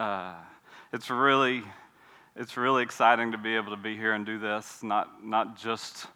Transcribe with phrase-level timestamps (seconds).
[0.00, 0.32] Uh,
[0.94, 1.62] it's really,
[2.34, 4.82] it's really exciting to be able to be here and do this.
[4.82, 6.06] Not, not just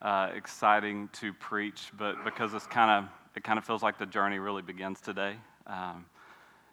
[0.00, 4.06] uh, exciting to preach, but because it's kind of, it kind of feels like the
[4.06, 5.34] journey really begins today.
[5.66, 6.06] Um,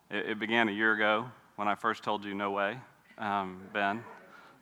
[0.09, 1.25] it, it, began a year ago
[1.57, 2.77] when I first told you no way,
[3.17, 4.01] um, Ben.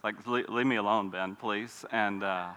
[0.03, 1.85] Like, leave me alone, Ben, please.
[1.91, 2.49] And, uh,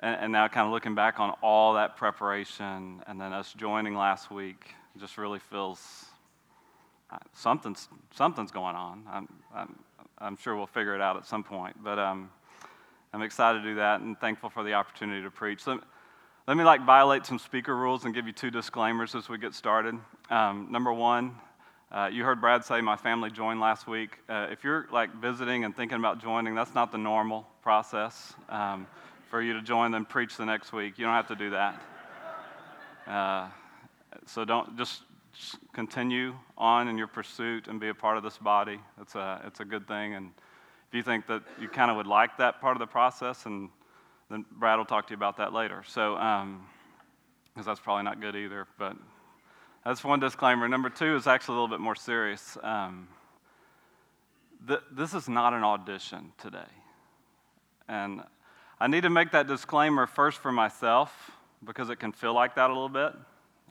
[0.00, 3.94] and, and now, kind of looking back on all that preparation and then us joining
[3.94, 6.06] last week, just really feels
[7.32, 9.04] something's, something's going on.
[9.10, 9.78] I'm, I'm,
[10.18, 11.76] I'm, sure we'll figure it out at some point.
[11.82, 12.30] But um,
[13.12, 15.66] I'm excited to do that and thankful for the opportunity to preach.
[15.66, 15.80] Let,
[16.46, 19.54] let me like violate some speaker rules and give you two disclaimers as we get
[19.54, 19.94] started.
[20.30, 21.34] Um, number one,
[21.92, 24.18] uh, you heard Brad say my family joined last week.
[24.28, 28.86] Uh, if you're like visiting and thinking about joining, that's not the normal process um,
[29.30, 30.98] for you to join then preach the next week.
[30.98, 31.82] You don't have to do that.
[33.06, 33.48] Uh,
[34.26, 35.02] so don't just
[35.72, 38.78] continue on in your pursuit and be a part of this body.
[39.00, 40.14] It's a, it's a good thing.
[40.14, 40.30] And
[40.88, 43.70] if you think that you kind of would like that part of the process, and
[44.30, 45.82] then Brad will talk to you about that later.
[45.86, 46.66] So, because um,
[47.64, 48.66] that's probably not good either.
[48.78, 48.96] But
[49.84, 50.68] that's one disclaimer.
[50.68, 52.56] Number two is actually a little bit more serious.
[52.62, 53.08] Um,
[54.66, 56.58] th- this is not an audition today.
[57.88, 58.22] And
[58.80, 61.30] I need to make that disclaimer first for myself
[61.64, 63.12] because it can feel like that a little bit.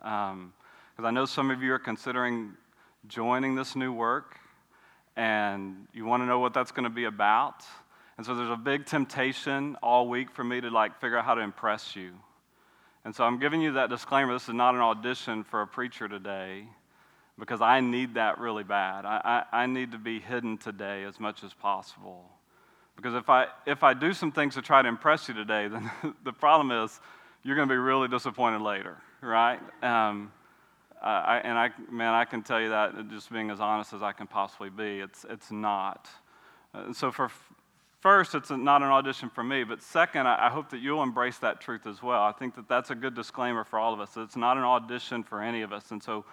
[0.04, 0.54] Um,
[0.96, 2.54] because I know some of you are considering
[3.08, 4.38] joining this new work
[5.18, 7.66] and you want to know what that's going to be about.
[8.16, 11.36] And so there's a big temptation all week for me to like figure out how
[11.36, 12.14] to impress you.
[13.04, 14.32] And so I'm giving you that disclaimer.
[14.32, 16.66] This is not an audition for a preacher today
[17.38, 19.04] because I need that really bad.
[19.04, 22.23] I, I, I need to be hidden today as much as possible.
[22.96, 25.92] Because if I, if I do some things to try to impress you today, then
[26.23, 27.02] the problem is
[27.44, 29.60] you're going to be really disappointed later, right?
[29.84, 30.32] Um,
[31.09, 34.11] I, and I, man, I can tell you that just being as honest as I
[34.11, 36.09] can possibly be, it's, it's not.
[36.73, 37.30] Uh, so for
[38.02, 41.38] first, it's not an audition for me, but second, I, I hope that you'll embrace
[41.39, 42.23] that truth as well.
[42.23, 44.17] I think that that's a good disclaimer for all of us.
[44.17, 46.26] It's not an audition for any of us, and so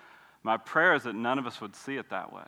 [0.43, 2.43] my prayer is that none of us would see it that way.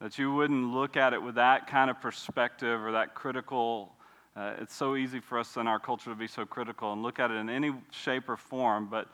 [0.00, 3.92] That you wouldn't look at it with that kind of perspective or that critical.
[4.34, 7.18] Uh, it's so easy for us in our culture to be so critical and look
[7.18, 9.08] at it in any shape or form, but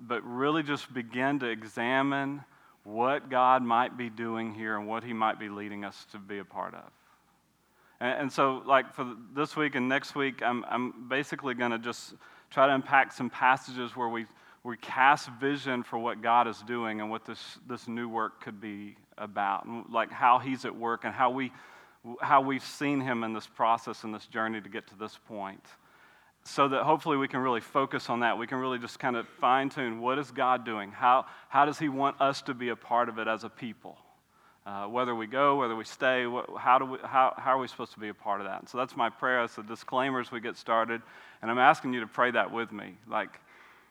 [0.00, 2.44] but really just begin to examine
[2.84, 6.38] what God might be doing here and what He might be leading us to be
[6.38, 6.90] a part of.
[8.00, 11.78] And, and so, like for this week and next week, I'm, I'm basically going to
[11.78, 12.14] just
[12.50, 14.26] try to unpack some passages where we,
[14.64, 18.60] we cast vision for what God is doing and what this, this new work could
[18.60, 21.52] be about, and like how He's at work and how, we,
[22.20, 25.64] how we've seen Him in this process and this journey to get to this point
[26.48, 28.38] so that hopefully we can really focus on that.
[28.38, 30.90] We can really just kind of fine tune what is God doing?
[30.90, 33.98] How, how does He want us to be a part of it as a people?
[34.66, 37.68] Uh, whether we go, whether we stay, what, how, do we, how, how are we
[37.68, 38.60] supposed to be a part of that?
[38.60, 39.42] And so that's my prayer.
[39.44, 41.00] It's a disclaimer as we get started.
[41.40, 43.40] And I'm asking you to pray that with me, like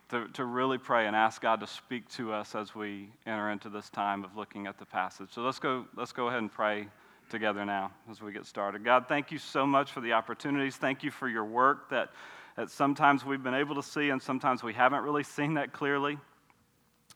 [0.09, 3.69] to, to really pray and ask God to speak to us as we enter into
[3.69, 5.29] this time of looking at the passage.
[5.31, 6.87] So let's go, let's go ahead and pray
[7.29, 8.83] together now as we get started.
[8.83, 10.75] God, thank you so much for the opportunities.
[10.75, 12.09] Thank you for your work that
[12.57, 16.17] that sometimes we've been able to see and sometimes we haven't really seen that clearly.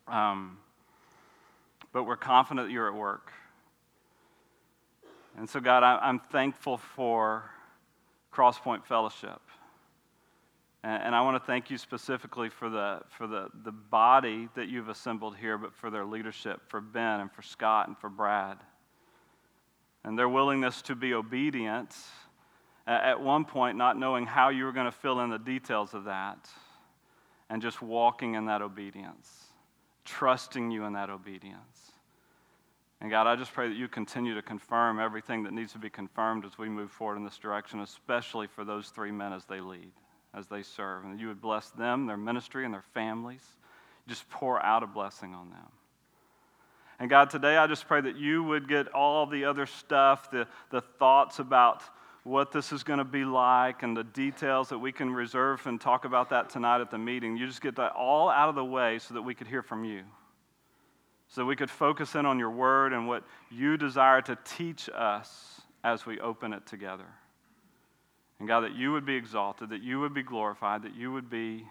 [0.08, 0.60] Um,
[1.92, 3.34] but we're confident that you're at work.
[5.38, 7.50] And so, God, I, am thankful for
[8.32, 9.42] Crosspoint Fellowship.
[10.84, 14.68] And, and I want to thank you specifically for, the, for the, the body that
[14.70, 18.58] you've assembled here, but for their leadership, for Ben and for Scott and for Brad.
[20.04, 21.96] And their willingness to be obedient
[22.92, 26.06] at one point not knowing how you were going to fill in the details of
[26.06, 26.50] that,
[27.50, 29.30] and just walking in that obedience,
[30.06, 31.92] trusting you in that obedience.
[33.02, 35.90] And God, I just pray that you continue to confirm everything that needs to be
[35.90, 39.60] confirmed as we move forward in this direction, especially for those three men as they
[39.60, 39.92] lead,
[40.36, 41.04] as they serve.
[41.04, 43.44] And you would bless them, their ministry, and their families.
[44.08, 45.68] Just pour out a blessing on them.
[47.00, 50.48] And God, today I just pray that you would get all the other stuff, the,
[50.70, 51.82] the thoughts about
[52.24, 55.82] what this is going to be like and the details that we can reserve and
[55.82, 57.36] talk about that tonight at the meeting.
[57.36, 59.84] You just get that all out of the way so that we could hear from
[59.84, 60.04] you.
[61.30, 65.62] So we could focus in on your word and what you desire to teach us
[65.84, 67.08] as we open it together.
[68.38, 71.30] And God, that you would be exalted, that you would be glorified, that you would
[71.30, 71.66] be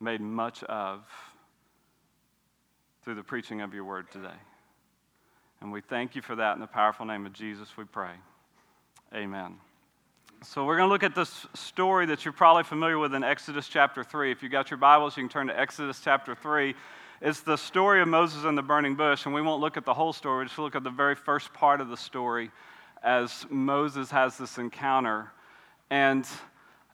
[0.00, 1.00] made much of
[3.02, 4.28] through the preaching of your word today.
[5.60, 8.12] And we thank you for that in the powerful name of Jesus, we pray.
[9.14, 9.54] Amen.
[10.42, 13.66] So, we're going to look at this story that you're probably familiar with in Exodus
[13.66, 14.30] chapter 3.
[14.30, 16.74] If you've got your Bibles, you can turn to Exodus chapter 3.
[17.22, 19.94] It's the story of Moses and the burning bush, and we won't look at the
[19.94, 22.50] whole story, we'll just look at the very first part of the story
[23.02, 25.32] as Moses has this encounter.
[25.88, 26.26] And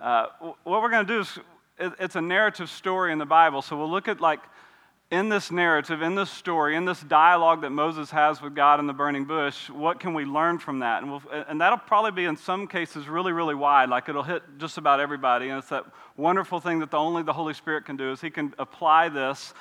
[0.01, 1.39] uh, what we're going to do is,
[1.99, 4.41] it's a narrative story in the Bible, so we'll look at like
[5.11, 8.87] in this narrative, in this story, in this dialogue that Moses has with God in
[8.87, 11.03] the burning bush, what can we learn from that?
[11.03, 13.91] And, we'll, and that'll probably be, in some cases, really, really wide.
[13.91, 15.51] Like it'll hit just about everybody.
[15.51, 15.85] And it's that
[16.17, 19.55] wonderful thing that the, only the Holy Spirit can do is He can apply this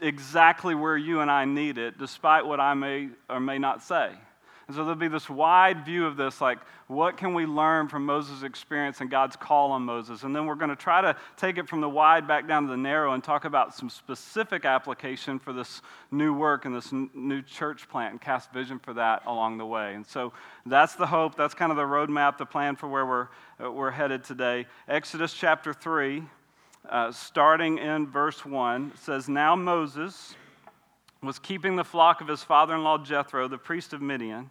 [0.00, 4.12] exactly where you and I need it, despite what I may or may not say.
[4.66, 6.58] And so there'll be this wide view of this, like,
[6.88, 10.24] what can we learn from Moses' experience and God's call on Moses?
[10.24, 12.70] And then we're going to try to take it from the wide back down to
[12.70, 17.10] the narrow and talk about some specific application for this new work and this n-
[17.14, 19.94] new church plant and cast vision for that along the way.
[19.94, 20.32] And so
[20.64, 21.36] that's the hope.
[21.36, 23.28] That's kind of the roadmap, the plan for where we're,
[23.64, 24.66] uh, we're headed today.
[24.88, 26.24] Exodus chapter 3,
[26.88, 30.34] uh, starting in verse 1, says, Now Moses
[31.22, 34.50] was keeping the flock of his father in law Jethro, the priest of Midian.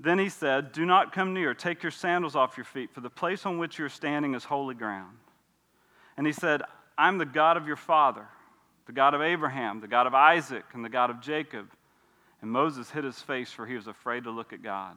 [0.00, 1.54] Then he said, Do not come near.
[1.54, 4.74] Take your sandals off your feet, for the place on which you're standing is holy
[4.74, 5.16] ground.
[6.16, 6.62] And he said,
[6.96, 8.26] I'm the God of your father,
[8.86, 11.70] the God of Abraham, the God of Isaac, and the God of Jacob.
[12.40, 14.96] And Moses hid his face, for he was afraid to look at God.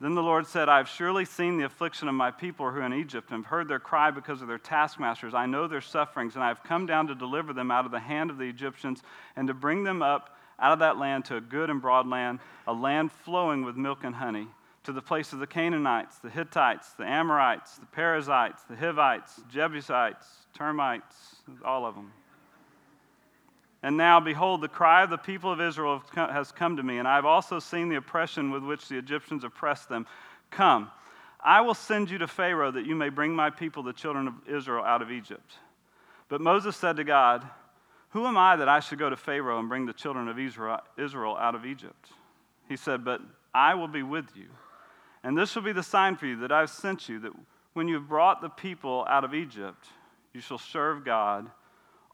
[0.00, 2.82] Then the Lord said, I have surely seen the affliction of my people who are
[2.82, 5.34] in Egypt, and have heard their cry because of their taskmasters.
[5.34, 8.00] I know their sufferings, and I have come down to deliver them out of the
[8.00, 9.02] hand of the Egyptians,
[9.36, 12.40] and to bring them up out of that land to a good and broad land,
[12.66, 14.48] a land flowing with milk and honey,
[14.84, 20.26] to the place of the Canaanites, the Hittites, the Amorites, the Perizzites, the Hivites, Jebusites,
[20.52, 22.12] termites, all of them.
[23.82, 27.06] And now, behold, the cry of the people of Israel has come to me, and
[27.06, 30.06] I have also seen the oppression with which the Egyptians oppressed them.
[30.50, 30.90] Come,
[31.38, 34.34] I will send you to Pharaoh that you may bring my people, the children of
[34.48, 35.58] Israel, out of Egypt.
[36.28, 37.46] But Moses said to God,
[38.14, 41.36] who am I that I should go to Pharaoh and bring the children of Israel
[41.36, 42.10] out of Egypt?
[42.68, 43.20] He said, But
[43.52, 44.46] I will be with you.
[45.24, 47.32] And this shall be the sign for you that I have sent you, that
[47.72, 49.86] when you have brought the people out of Egypt,
[50.32, 51.50] you shall serve God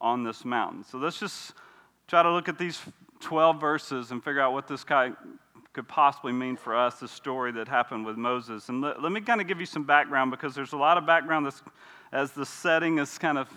[0.00, 0.84] on this mountain.
[0.84, 1.52] So let's just
[2.08, 2.80] try to look at these
[3.20, 5.10] 12 verses and figure out what this guy
[5.74, 8.70] could possibly mean for us, the story that happened with Moses.
[8.70, 11.04] And let, let me kind of give you some background because there's a lot of
[11.04, 11.52] background
[12.10, 13.48] as the setting is kind of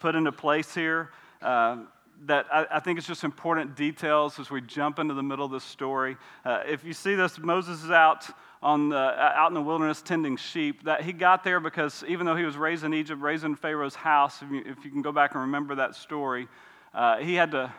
[0.00, 1.10] put into place here.
[1.46, 1.76] Uh,
[2.24, 5.52] that I, I, think it's just important details as we jump into the middle of
[5.52, 6.16] this story.
[6.44, 8.26] Uh, if you see this, Moses is out
[8.64, 10.82] on the, uh, out in the wilderness tending sheep.
[10.82, 13.94] That he got there because even though he was raised in Egypt, raised in Pharaoh's
[13.94, 16.48] house, if you, if you can go back and remember that story,
[16.92, 17.72] uh, he had to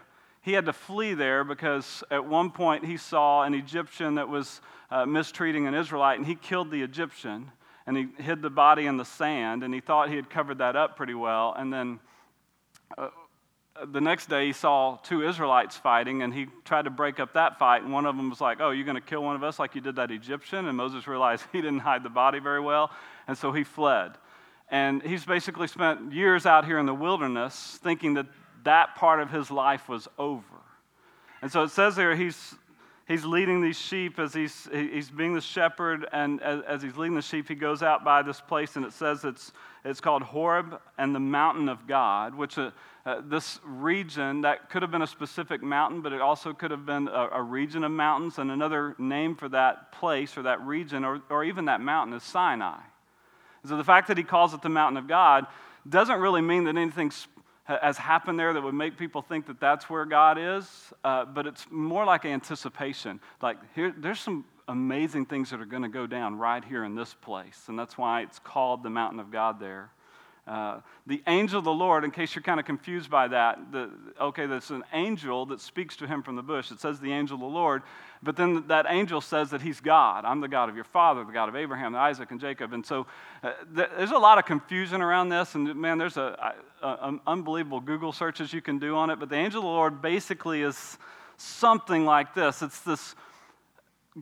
[0.43, 4.61] he had to flee there because at one point he saw an Egyptian that was
[4.91, 7.51] uh, mistreating an Israelite, and he killed the Egyptian
[7.85, 10.77] and he hid the body in the sand, and he thought he had covered that
[10.77, 11.99] up pretty well, and then.
[12.97, 13.09] Uh,
[13.85, 17.59] the next day he saw two Israelites fighting and he tried to break up that
[17.59, 17.83] fight.
[17.83, 19.75] And one of them was like, Oh, you're going to kill one of us like
[19.75, 20.67] you did that Egyptian?
[20.67, 22.91] And Moses realized he didn't hide the body very well.
[23.27, 24.13] And so he fled.
[24.69, 28.27] And he's basically spent years out here in the wilderness thinking that
[28.63, 30.43] that part of his life was over.
[31.41, 32.55] And so it says there he's,
[33.07, 36.05] he's leading these sheep as he's, he's being the shepherd.
[36.11, 38.91] And as, as he's leading the sheep, he goes out by this place and it
[38.91, 39.53] says it's,
[39.85, 42.57] it's called Horeb and the mountain of God, which.
[42.57, 42.71] Uh,
[43.07, 46.85] uh, this region that could have been a specific mountain, but it also could have
[46.85, 48.37] been a, a, region of mountains.
[48.37, 52.23] And another name for that place or that region or, or even that mountain is
[52.23, 52.79] Sinai.
[53.65, 55.47] So the fact that he calls it the mountain of God
[55.87, 57.13] doesn't really mean that anything
[57.63, 60.69] has happened there that would make people think that that's where God is,
[61.05, 63.21] uh, but it's more like anticipation.
[63.41, 66.95] Like, here, there's some amazing things that are going to go down right here in
[66.95, 67.63] this place.
[67.69, 69.91] And that's why it's called the mountain of God there.
[70.47, 73.89] Uh, the angel of the Lord, in case you're kind of confused by that, the,
[74.21, 76.71] okay, there's an angel that speaks to him from the bush.
[76.71, 77.83] It says the angel of the Lord,
[78.23, 80.23] but then that angel says that he's God.
[80.23, 82.71] I'm the God of your father, the God of Abraham, Isaac, and Jacob.
[82.71, 83.07] And so
[83.43, 87.19] uh, th- there's a lot of confusion around this, and man, there's a, a, a,
[87.27, 89.19] unbelievable Google searches you can do on it.
[89.19, 90.97] But the angel of the Lord basically is
[91.35, 93.15] something like this it's this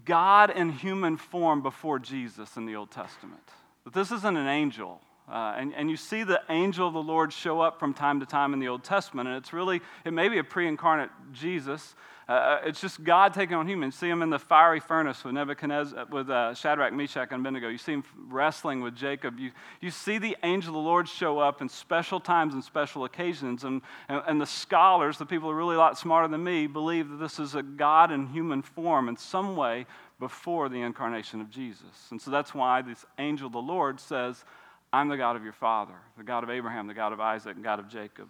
[0.04, 3.44] God in human form before Jesus in the Old Testament.
[3.84, 7.34] But this isn't an angel Uh, and, and you see the angel of the Lord
[7.34, 10.30] show up from time to time in the Old Testament, and it's really, it may
[10.30, 11.96] be a pre incarnate Jesus.
[12.28, 13.96] Uh, uh, it's just God taking on humans.
[13.96, 17.70] See him in the fiery furnace with Nebuchadnezzar, with uh, Shadrach, Meshach, and Abednego.
[17.70, 19.40] You see him wrestling with Jacob.
[19.40, 23.06] You, you see the angel of the Lord show up in special times and special
[23.06, 23.64] occasions.
[23.64, 26.66] And, and, and the scholars, the people who are really a lot smarter than me,
[26.66, 29.86] believe that this is a God in human form in some way
[30.20, 32.08] before the incarnation of Jesus.
[32.10, 34.44] And so that's why this angel of the Lord says,
[34.96, 37.64] I'm the God of your father, the God of Abraham, the God of Isaac, and
[37.66, 38.30] God of Jacob.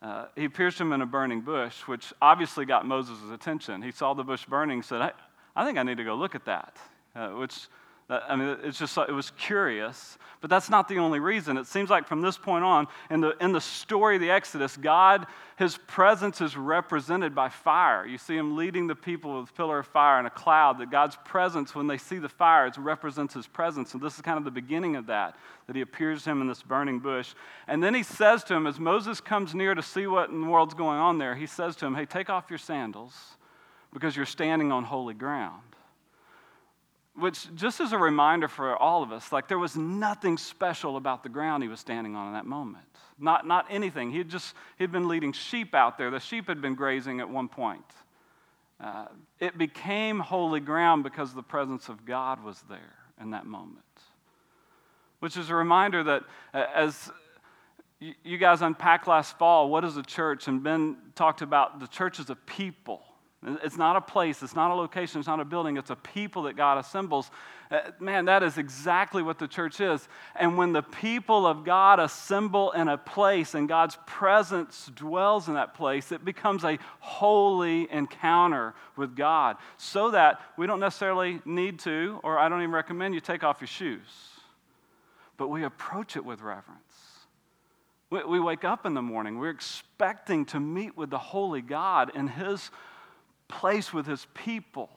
[0.00, 3.82] Uh, he pierced him in a burning bush, which obviously got Moses' attention.
[3.82, 5.10] He saw the bush burning, said, I,
[5.56, 6.76] I think I need to go look at that,
[7.16, 7.66] uh, which
[8.10, 11.56] I mean, it's just, it was curious, but that's not the only reason.
[11.56, 14.76] It seems like from this point on, in the, in the story of the Exodus,
[14.76, 18.06] God, his presence is represented by fire.
[18.06, 20.90] You see him leading the people with a pillar of fire and a cloud, that
[20.90, 23.94] God's presence, when they see the fire, it represents his presence.
[23.94, 25.34] And this is kind of the beginning of that,
[25.66, 27.34] that he appears to him in this burning bush.
[27.66, 30.46] And then he says to him, as Moses comes near to see what in the
[30.46, 33.38] world's going on there, he says to him, Hey, take off your sandals
[33.94, 35.73] because you're standing on holy ground
[37.16, 41.22] which just as a reminder for all of us like there was nothing special about
[41.22, 42.86] the ground he was standing on in that moment.
[43.18, 44.10] Not, not anything.
[44.10, 46.10] He'd just he'd been leading sheep out there.
[46.10, 47.84] The sheep had been grazing at one point.
[48.80, 49.06] Uh,
[49.38, 53.84] it became holy ground because the presence of god was there in that moment.
[55.20, 57.10] Which is a reminder that uh, as
[58.24, 62.18] you guys unpacked last fall what is a church and ben talked about the church
[62.18, 63.02] as a people
[63.46, 66.44] it's not a place, it's not a location, it's not a building, it's a people
[66.44, 67.30] that God assembles.
[67.70, 70.08] Uh, man, that is exactly what the church is.
[70.34, 75.54] And when the people of God assemble in a place and God's presence dwells in
[75.54, 81.78] that place, it becomes a holy encounter with God so that we don't necessarily need
[81.80, 84.00] to, or I don't even recommend you take off your shoes,
[85.36, 86.80] but we approach it with reverence.
[88.08, 92.12] We, we wake up in the morning, we're expecting to meet with the holy God
[92.14, 92.70] in His
[93.48, 94.90] place with his people.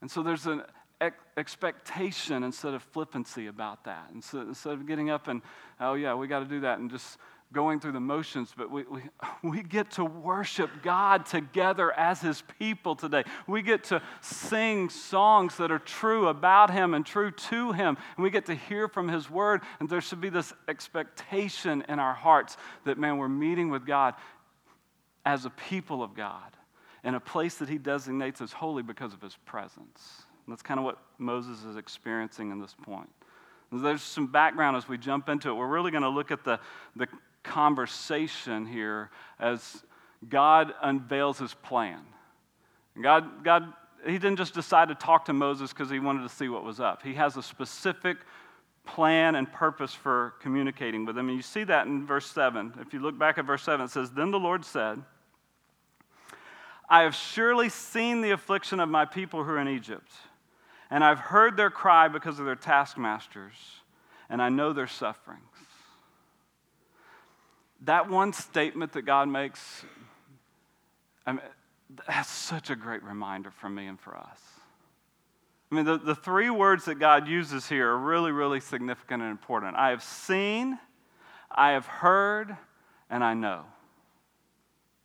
[0.00, 0.62] And so there's an
[1.36, 4.10] expectation instead of flippancy about that.
[4.12, 5.42] And so instead of getting up and,
[5.80, 7.18] oh, yeah, we got to do that and just
[7.52, 9.02] going through the motions, but we, we,
[9.42, 13.24] we get to worship God together as His people today.
[13.46, 17.96] We get to sing songs that are true about Him and true to Him.
[18.16, 19.62] And we get to hear from His Word.
[19.80, 24.14] And there should be this expectation in our hearts that, man, we're meeting with God
[25.24, 26.57] as a people of God
[27.08, 30.26] in a place that he designates as holy because of his presence.
[30.44, 33.08] And that's kind of what Moses is experiencing in this point.
[33.72, 35.54] There's some background as we jump into it.
[35.54, 36.60] We're really going to look at the,
[36.96, 37.08] the
[37.42, 39.10] conversation here
[39.40, 39.82] as
[40.28, 42.00] God unveils his plan.
[43.00, 43.72] God, God,
[44.04, 46.78] he didn't just decide to talk to Moses because he wanted to see what was
[46.78, 47.02] up.
[47.02, 48.18] He has a specific
[48.84, 51.28] plan and purpose for communicating with him.
[51.28, 52.74] And you see that in verse 7.
[52.80, 55.02] If you look back at verse 7, it says, Then the Lord said,
[56.88, 60.10] I have surely seen the affliction of my people who are in Egypt,
[60.90, 63.54] and I've heard their cry because of their taskmasters,
[64.30, 65.42] and I know their sufferings.
[67.82, 69.84] That one statement that God makes,
[71.26, 71.42] I mean,
[72.06, 74.40] that's such a great reminder for me and for us.
[75.70, 79.30] I mean, the, the three words that God uses here are really, really significant and
[79.30, 79.76] important.
[79.76, 80.78] I have seen,
[81.50, 82.56] I have heard,
[83.10, 83.64] and I know.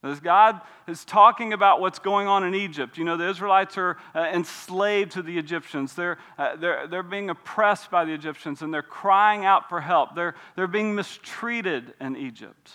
[0.04, 3.98] As God is talking about what's going on in Egypt, you know, the Israelites are
[4.14, 5.94] uh, enslaved to the Egyptians.
[5.94, 10.14] They're, uh, they're, they're being oppressed by the Egyptians and they're crying out for help.
[10.14, 12.72] They're, they're being mistreated in Egypt.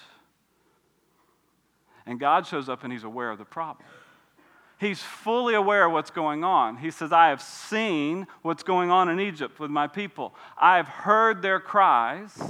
[2.06, 3.86] And God shows up and he's aware of the problem.
[4.80, 6.78] He's fully aware of what's going on.
[6.78, 10.34] He says, I have seen what's going on in Egypt with my people.
[10.56, 12.40] I have heard their cries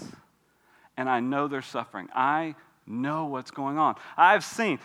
[0.97, 2.08] and I know their suffering.
[2.14, 2.54] I
[2.88, 3.97] know what's going on.
[4.16, 4.78] I've seen.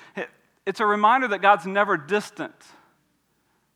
[0.66, 2.56] It's a reminder that God's never distant,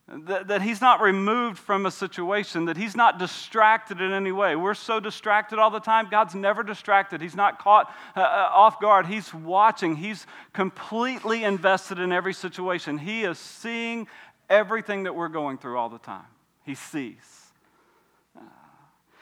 [0.07, 4.55] that, that He's not removed from a situation, that He's not distracted in any way.
[4.55, 6.07] We're so distracted all the time.
[6.09, 7.21] God's never distracted.
[7.21, 9.05] He's not caught uh, uh off guard.
[9.05, 12.97] He's watching, He's completely invested in every situation.
[12.97, 14.07] He is seeing
[14.49, 16.25] everything that we're going through all the time.
[16.63, 17.51] He sees,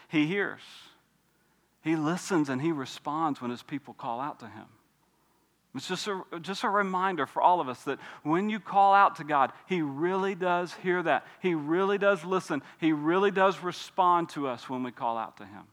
[0.10, 0.62] He hears.
[1.86, 4.66] He listens and he responds when his people call out to him.
[5.76, 9.18] It's just a, just a reminder for all of us that when you call out
[9.18, 11.28] to God, He really does hear that.
[11.42, 12.62] He really does listen.
[12.80, 15.64] He really does respond to us when we call out to Him.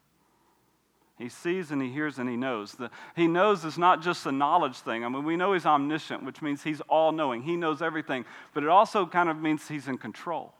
[1.19, 2.73] He sees and He hears and He knows.
[2.73, 5.05] The, he knows is not just a knowledge thing.
[5.05, 7.43] I mean, we know He's omniscient, which means He's all knowing.
[7.43, 10.53] He knows everything, but it also kind of means He's in control.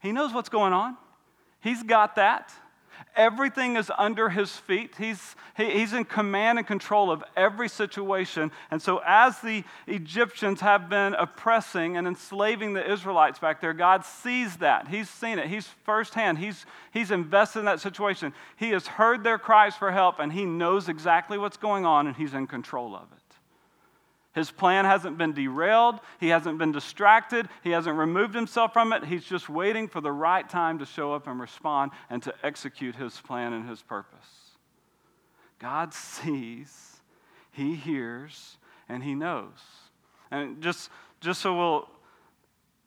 [0.00, 0.96] He knows what's going on,
[1.60, 2.50] He's got that.
[3.14, 4.94] Everything is under his feet.
[4.96, 8.50] He's, he, he's in command and control of every situation.
[8.70, 14.04] And so, as the Egyptians have been oppressing and enslaving the Israelites back there, God
[14.04, 14.88] sees that.
[14.88, 15.48] He's seen it.
[15.48, 16.38] He's firsthand.
[16.38, 18.32] He's, he's invested in that situation.
[18.56, 22.16] He has heard their cries for help, and he knows exactly what's going on, and
[22.16, 23.21] he's in control of it.
[24.34, 26.00] His plan hasn't been derailed.
[26.18, 27.48] He hasn't been distracted.
[27.62, 29.04] He hasn't removed himself from it.
[29.04, 32.96] He's just waiting for the right time to show up and respond and to execute
[32.96, 34.42] his plan and his purpose.
[35.62, 37.00] God sees,
[37.52, 38.58] He hears,
[38.88, 39.60] and He knows.
[40.30, 41.88] And just, just so we'll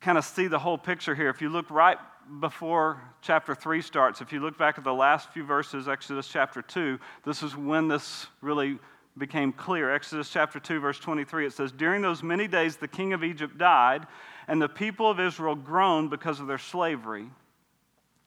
[0.01, 1.97] kind of see the whole picture here, if you look right
[2.41, 6.61] before chapter 3 starts, if you look back at the last few verses, Exodus chapter
[6.61, 8.77] 2, this is when this really
[9.17, 9.93] became clear.
[9.93, 13.57] Exodus chapter 2, verse 23, it says, During those many days the king of Egypt
[13.57, 14.05] died,
[14.47, 17.29] and the people of Israel groaned because of their slavery,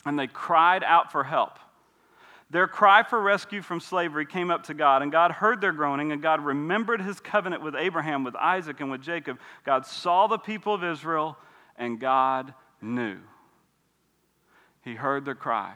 [0.04, 1.58] and they cried out for help.
[2.50, 6.12] Their cry for rescue from slavery came up to God, and God heard their groaning,
[6.12, 9.38] and God remembered his covenant with Abraham, with Isaac, and with Jacob.
[9.64, 11.36] God saw the people of Israel,
[11.76, 13.18] and God knew.
[14.82, 15.74] He heard their cries,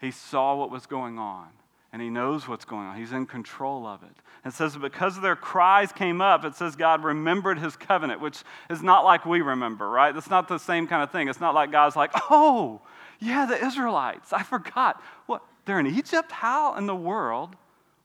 [0.00, 1.48] he saw what was going on
[1.92, 2.96] and he knows what's going on.
[2.96, 4.16] He's in control of it.
[4.44, 8.82] It says, because their cries came up, it says God remembered his covenant, which is
[8.82, 10.14] not like we remember, right?
[10.14, 11.28] It's not the same kind of thing.
[11.28, 12.80] It's not like God's like, oh,
[13.18, 14.32] yeah, the Israelites.
[14.32, 15.02] I forgot.
[15.26, 15.42] What?
[15.64, 16.32] They're in Egypt?
[16.32, 17.56] How in the world?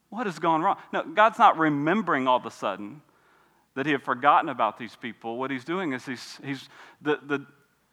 [0.10, 0.77] What has gone wrong?
[0.92, 3.01] No, God's not remembering all of a sudden
[3.75, 5.38] that he had forgotten about these people.
[5.38, 6.70] What he's doing is he's, he's
[7.01, 7.46] the, the,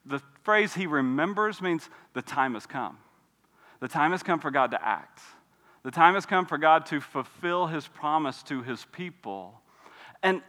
[0.05, 2.97] the phrase he remembers means the time has come.
[3.79, 5.19] The time has come for God to act.
[5.83, 9.61] The time has come for God to fulfill his promise to his people.
[10.21, 10.41] And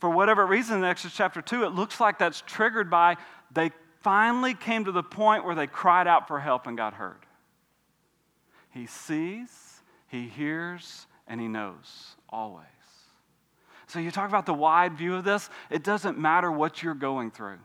[0.00, 3.16] for whatever reason, in Exodus chapter 2, it looks like that's triggered by
[3.52, 3.70] they
[4.02, 7.26] finally came to the point where they cried out for help and got heard.
[8.70, 12.64] He sees, he hears, and he knows always.
[13.86, 17.30] So you talk about the wide view of this, it doesn't matter what you're going
[17.30, 17.58] through.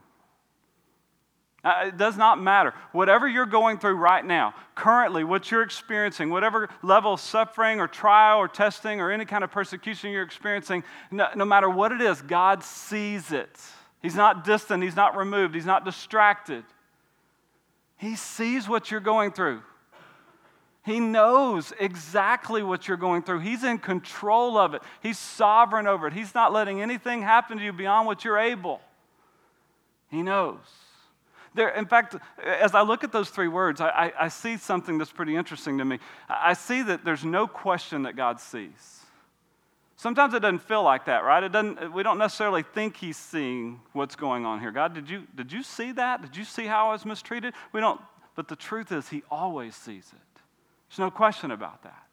[1.63, 2.73] Uh, it does not matter.
[2.93, 7.87] Whatever you're going through right now, currently, what you're experiencing, whatever level of suffering or
[7.87, 12.01] trial or testing or any kind of persecution you're experiencing, no, no matter what it
[12.01, 13.59] is, God sees it.
[14.01, 16.63] He's not distant, He's not removed, He's not distracted.
[17.97, 19.61] He sees what you're going through.
[20.85, 23.39] He knows exactly what you're going through.
[23.39, 24.81] He's in control of it.
[25.03, 26.13] He's sovereign over it.
[26.13, 28.79] He's not letting anything happen to you beyond what you're able.
[30.09, 30.57] He knows.
[31.59, 34.97] There, in fact, as I look at those three words, I, I, I see something
[34.97, 35.99] that's pretty interesting to me.
[36.29, 39.01] I see that there's no question that God sees.
[39.97, 41.43] Sometimes it doesn't feel like that, right?
[41.43, 44.71] It doesn't, we don't necessarily think he's seeing what's going on here.
[44.71, 46.21] God, did you, did you see that?
[46.21, 47.53] Did you see how I was mistreated?
[47.73, 47.99] We don't,
[48.35, 50.41] but the truth is, he always sees it.
[50.87, 52.07] There's no question about that.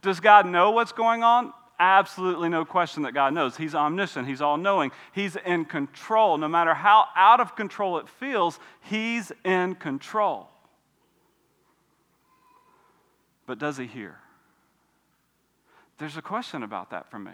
[0.00, 1.52] Does God know what's going on?
[1.78, 3.56] Absolutely no question that God knows.
[3.56, 6.38] He's omniscient, He's all knowing, He's in control.
[6.38, 10.48] No matter how out of control it feels, He's in control.
[13.46, 14.16] But does He hear?
[15.98, 17.32] There's a question about that for me.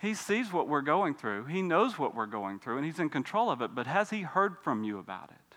[0.00, 3.08] He sees what we're going through, He knows what we're going through, and He's in
[3.08, 5.56] control of it, but has He heard from you about it?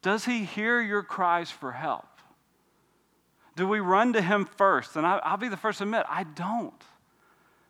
[0.00, 2.06] Does He hear your cries for help?
[3.56, 4.96] Do we run to Him first?
[4.96, 6.72] And I, will be the first to admit, I don't.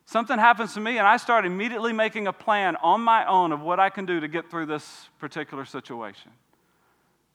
[0.05, 3.61] Something happens to me, and I start immediately making a plan on my own of
[3.61, 6.31] what I can do to get through this particular situation.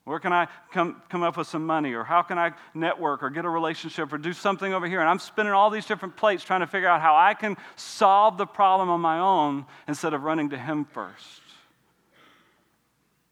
[0.04, 1.92] Where can I come, come up with some money?
[1.94, 5.02] Or how can I network or get a relationship or do something over here?
[5.02, 8.38] And I'm spinning all these different plates trying to figure out how I can solve
[8.38, 11.42] the problem on my own instead of running to Him first.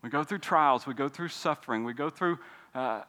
[0.01, 2.39] We go through trials, we go through suffering, we go through
[2.73, 3.03] uh,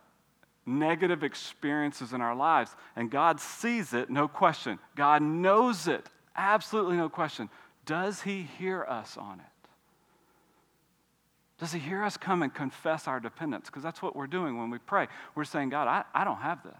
[0.66, 2.74] negative experiences in our lives.
[2.96, 4.78] And God sees it, no question.
[4.96, 7.48] God knows it, absolutely no question.
[7.84, 9.46] Does He hear us on it?
[11.58, 13.66] Does He hear us come and confess our dependence?
[13.66, 15.06] Because that's what we're doing when we pray.
[15.34, 16.74] We're saying, God, I, I don't have this.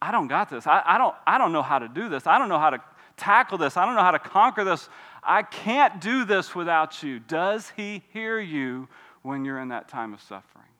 [0.00, 0.66] I don't got this.
[0.66, 2.26] I, I, don't, I don't know how to do this.
[2.26, 2.80] I don't know how to
[3.16, 3.76] tackle this.
[3.76, 4.88] I don't know how to conquer this.
[5.22, 7.20] I can't do this without you.
[7.20, 8.88] Does He hear you
[9.22, 10.71] when you're in that time of suffering?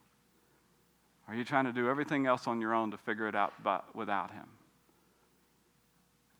[1.28, 3.80] Are you trying to do everything else on your own to figure it out by,
[3.94, 4.46] without Him?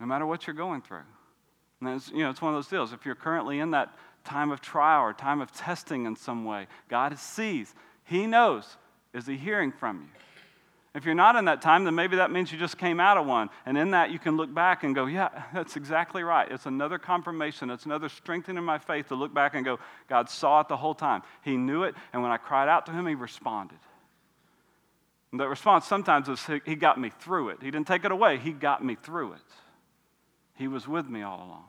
[0.01, 1.03] No matter what you're going through.
[1.81, 2.93] And it's, you know, it's one of those deals.
[2.93, 6.67] If you're currently in that time of trial or time of testing in some way,
[6.89, 7.75] God sees.
[8.05, 8.77] He knows.
[9.15, 10.09] Is He hearing from you?
[10.95, 13.27] If you're not in that time, then maybe that means you just came out of
[13.27, 13.49] one.
[13.65, 16.51] And in that, you can look back and go, yeah, that's exactly right.
[16.51, 17.71] It's another confirmation.
[17.71, 20.95] It's another strengthening my faith to look back and go, God saw it the whole
[20.95, 21.23] time.
[21.43, 21.95] He knew it.
[22.13, 23.79] And when I cried out to Him, He responded.
[25.33, 27.59] And the response sometimes is, He got me through it.
[27.61, 29.41] He didn't take it away, He got me through it.
[30.55, 31.65] He was with me all along.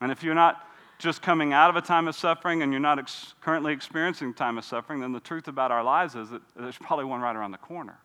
[0.00, 0.66] And if you're not
[0.98, 4.58] just coming out of a time of suffering and you're not ex- currently experiencing time
[4.58, 7.52] of suffering, then the truth about our lives is that there's probably one right around
[7.52, 7.98] the corner.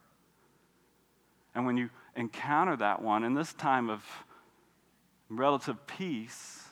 [1.53, 4.03] And when you encounter that one in this time of
[5.29, 6.63] relative peace,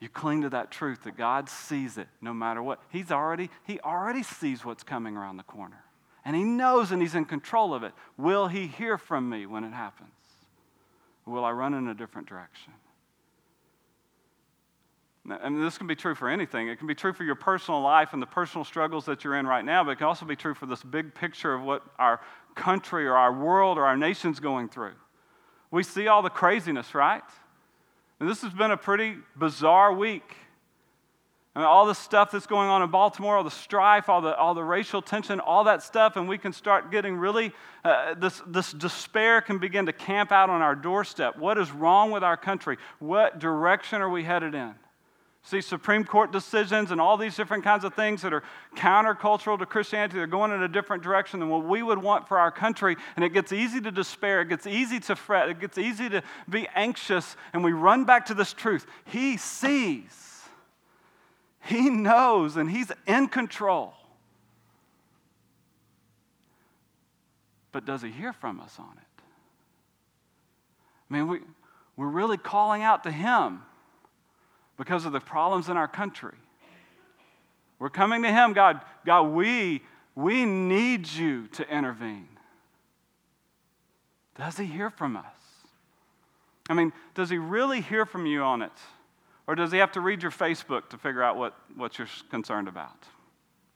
[0.00, 2.82] you cling to that truth that God sees it no matter what.
[2.90, 5.85] He's already, he already sees what's coming around the corner.
[6.26, 7.92] And he knows and he's in control of it.
[8.18, 10.10] Will he hear from me when it happens?
[11.24, 12.72] Will I run in a different direction?
[15.30, 16.68] I mean, this can be true for anything.
[16.68, 19.46] It can be true for your personal life and the personal struggles that you're in
[19.46, 22.20] right now, but it can also be true for this big picture of what our
[22.56, 24.94] country or our world or our nation's going through.
[25.70, 27.22] We see all the craziness, right?
[28.18, 30.34] And this has been a pretty bizarre week.
[31.56, 34.36] I mean, all the stuff that's going on in Baltimore, all the strife, all the,
[34.36, 37.50] all the racial tension, all that stuff, and we can start getting really,
[37.82, 41.38] uh, this, this despair can begin to camp out on our doorstep.
[41.38, 42.76] What is wrong with our country?
[42.98, 44.74] What direction are we headed in?
[45.44, 48.42] See, Supreme Court decisions and all these different kinds of things that are
[48.76, 52.38] countercultural to Christianity, they're going in a different direction than what we would want for
[52.38, 52.96] our country.
[53.14, 56.22] And it gets easy to despair, it gets easy to fret, it gets easy to
[56.50, 57.34] be anxious.
[57.54, 60.35] And we run back to this truth He sees,
[61.66, 63.94] He knows, and He's in control.
[67.72, 69.22] But does He hear from us on it?
[71.10, 71.40] I mean, we,
[71.96, 73.62] we're really calling out to Him
[74.76, 76.34] because of the problems in our country.
[77.78, 79.82] We're coming to Him, God, God, we,
[80.14, 82.28] we need you to intervene.
[84.38, 85.24] Does He hear from us?
[86.68, 88.72] I mean, does He really hear from you on it?
[89.46, 92.68] Or does He have to read your Facebook to figure out what, what you're concerned
[92.68, 93.04] about?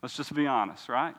[0.03, 1.17] Let's just be honest, right?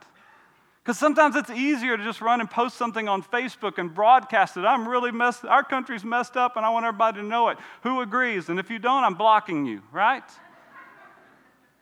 [0.84, 4.62] Because sometimes it's easier to just run and post something on Facebook and broadcast it.
[4.62, 7.60] I'm really messed, our country's messed up and I want everybody to know it.
[7.84, 8.50] Who agrees?
[8.50, 10.24] And if you don't, I'm blocking you, right?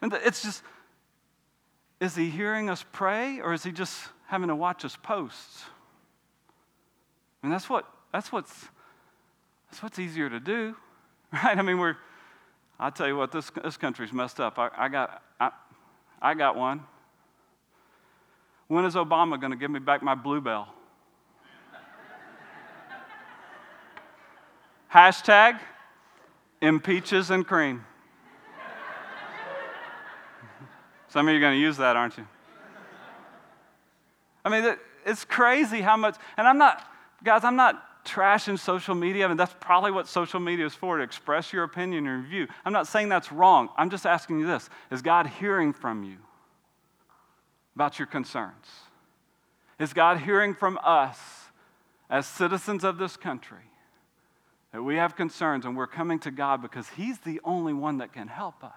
[0.01, 0.63] And it's just,
[2.01, 5.63] is he hearing us pray or is he just having to watch us post?
[7.41, 8.67] I mean, that's what, that's what's,
[9.69, 10.75] that's what's easier to do,
[11.31, 11.57] right?
[11.57, 11.95] I mean, we're,
[12.79, 14.57] I'll tell you what, this, this country's messed up.
[14.57, 15.51] I, I got, I,
[16.21, 16.81] I got one.
[18.67, 20.67] When is Obama going to give me back my bluebell?
[24.93, 25.59] Hashtag
[26.61, 27.85] impeaches and cream.
[31.09, 32.27] Some of you are going to use that, aren't you?
[34.45, 36.87] I mean, it's crazy how much, and I'm not,
[37.23, 39.25] guys, I'm not trashing social media.
[39.25, 42.47] I mean, that's probably what social media is for, to express your opinion your view.
[42.65, 43.69] I'm not saying that's wrong.
[43.77, 46.17] I'm just asking you this Is God hearing from you?
[47.79, 48.65] about your concerns?
[49.79, 51.17] Is God hearing from us
[52.09, 53.71] as citizens of this country
[54.73, 58.11] that we have concerns and we're coming to God because He's the only one that
[58.11, 58.73] can help us?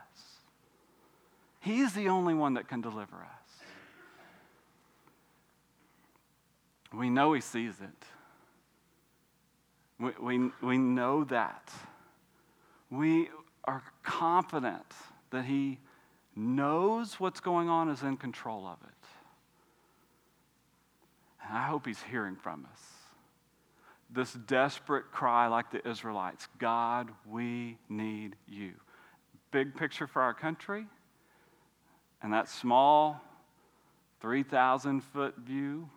[1.58, 3.64] He's the only one that can deliver us.
[6.94, 8.04] We know He sees it.
[10.20, 11.72] We, we, know that.
[12.90, 13.28] We
[13.64, 14.86] are confident
[15.30, 15.78] that He
[16.34, 19.06] knows what's going on, is in control of it.
[21.46, 22.80] And I hope he's hearing from us.
[24.10, 28.72] This desperate cry, like the Israelites God, we need you.
[29.50, 30.86] Big picture for our country,
[32.22, 33.20] and that small
[34.20, 35.88] 3,000 foot view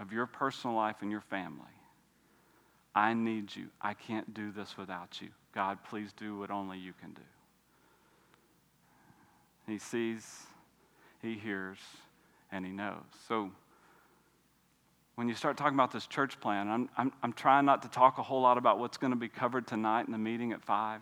[0.00, 1.77] of your personal life and your family.
[2.98, 3.68] I need you.
[3.80, 5.28] I can't do this without you.
[5.54, 7.22] God, please do what only you can do.
[9.68, 10.26] He sees,
[11.22, 11.78] he hears,
[12.50, 13.04] and he knows.
[13.28, 13.52] So,
[15.14, 18.18] when you start talking about this church plan, I'm, I'm, I'm trying not to talk
[18.18, 21.00] a whole lot about what's going to be covered tonight in the meeting at 5.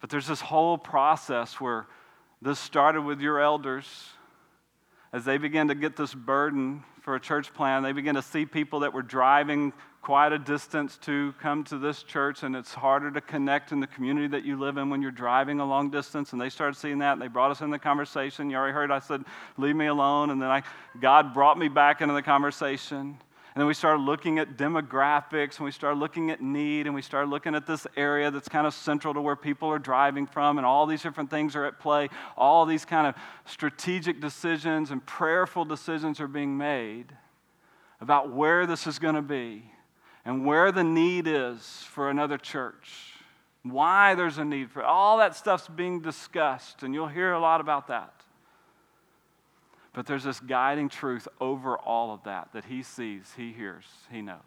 [0.00, 1.86] But there's this whole process where
[2.40, 3.86] this started with your elders.
[5.12, 8.46] As they began to get this burden for a church plan, they began to see
[8.46, 13.10] people that were driving quite a distance to come to this church, and it's harder
[13.10, 16.32] to connect in the community that you live in when you're driving a long distance.
[16.32, 18.48] And they started seeing that, and they brought us in the conversation.
[18.48, 19.22] You already heard I said,
[19.58, 20.30] Leave me alone.
[20.30, 20.62] And then I,
[20.98, 23.18] God brought me back into the conversation.
[23.54, 27.02] And then we started looking at demographics, and we started looking at need, and we
[27.02, 30.58] started looking at this area that's kind of central to where people are driving from,
[30.58, 32.08] and all these different things are at play.
[32.36, 33.14] All these kind of
[33.44, 37.16] strategic decisions and prayerful decisions are being made
[38.00, 39.70] about where this is going to be
[40.24, 43.12] and where the need is for another church,
[43.62, 44.86] why there's a need for it.
[44.86, 48.23] All that stuff's being discussed, and you'll hear a lot about that.
[49.94, 54.20] But there's this guiding truth over all of that that he sees, he hears, he
[54.20, 54.38] knows.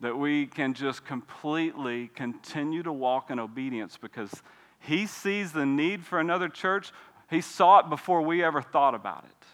[0.00, 4.32] That we can just completely continue to walk in obedience because
[4.80, 6.92] he sees the need for another church.
[7.28, 9.46] He saw it before we ever thought about it.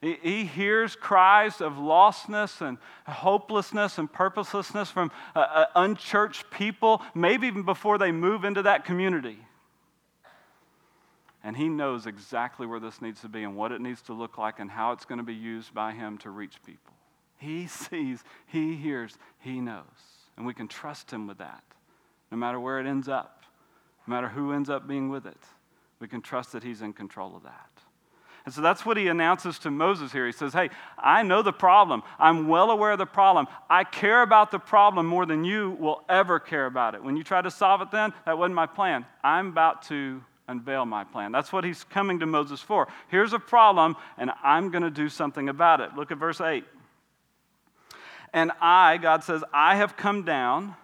[0.00, 7.02] He, he hears cries of lostness and hopelessness and purposelessness from uh, uh, unchurched people,
[7.14, 9.38] maybe even before they move into that community.
[11.48, 14.36] And he knows exactly where this needs to be and what it needs to look
[14.36, 16.92] like and how it's going to be used by him to reach people.
[17.38, 19.82] He sees, he hears, he knows.
[20.36, 21.62] And we can trust him with that,
[22.30, 23.44] no matter where it ends up,
[24.06, 25.38] no matter who ends up being with it.
[26.00, 27.70] We can trust that he's in control of that.
[28.44, 30.26] And so that's what he announces to Moses here.
[30.26, 32.02] He says, Hey, I know the problem.
[32.18, 33.46] I'm well aware of the problem.
[33.70, 37.02] I care about the problem more than you will ever care about it.
[37.02, 39.06] When you try to solve it, then, that wasn't my plan.
[39.24, 41.30] I'm about to unveil my plan.
[41.30, 42.88] That's what he's coming to Moses for.
[43.08, 45.94] Here's a problem, and I'm going to do something about it.
[45.94, 46.64] Look at verse 8.
[48.32, 50.74] And I, God says, I have come down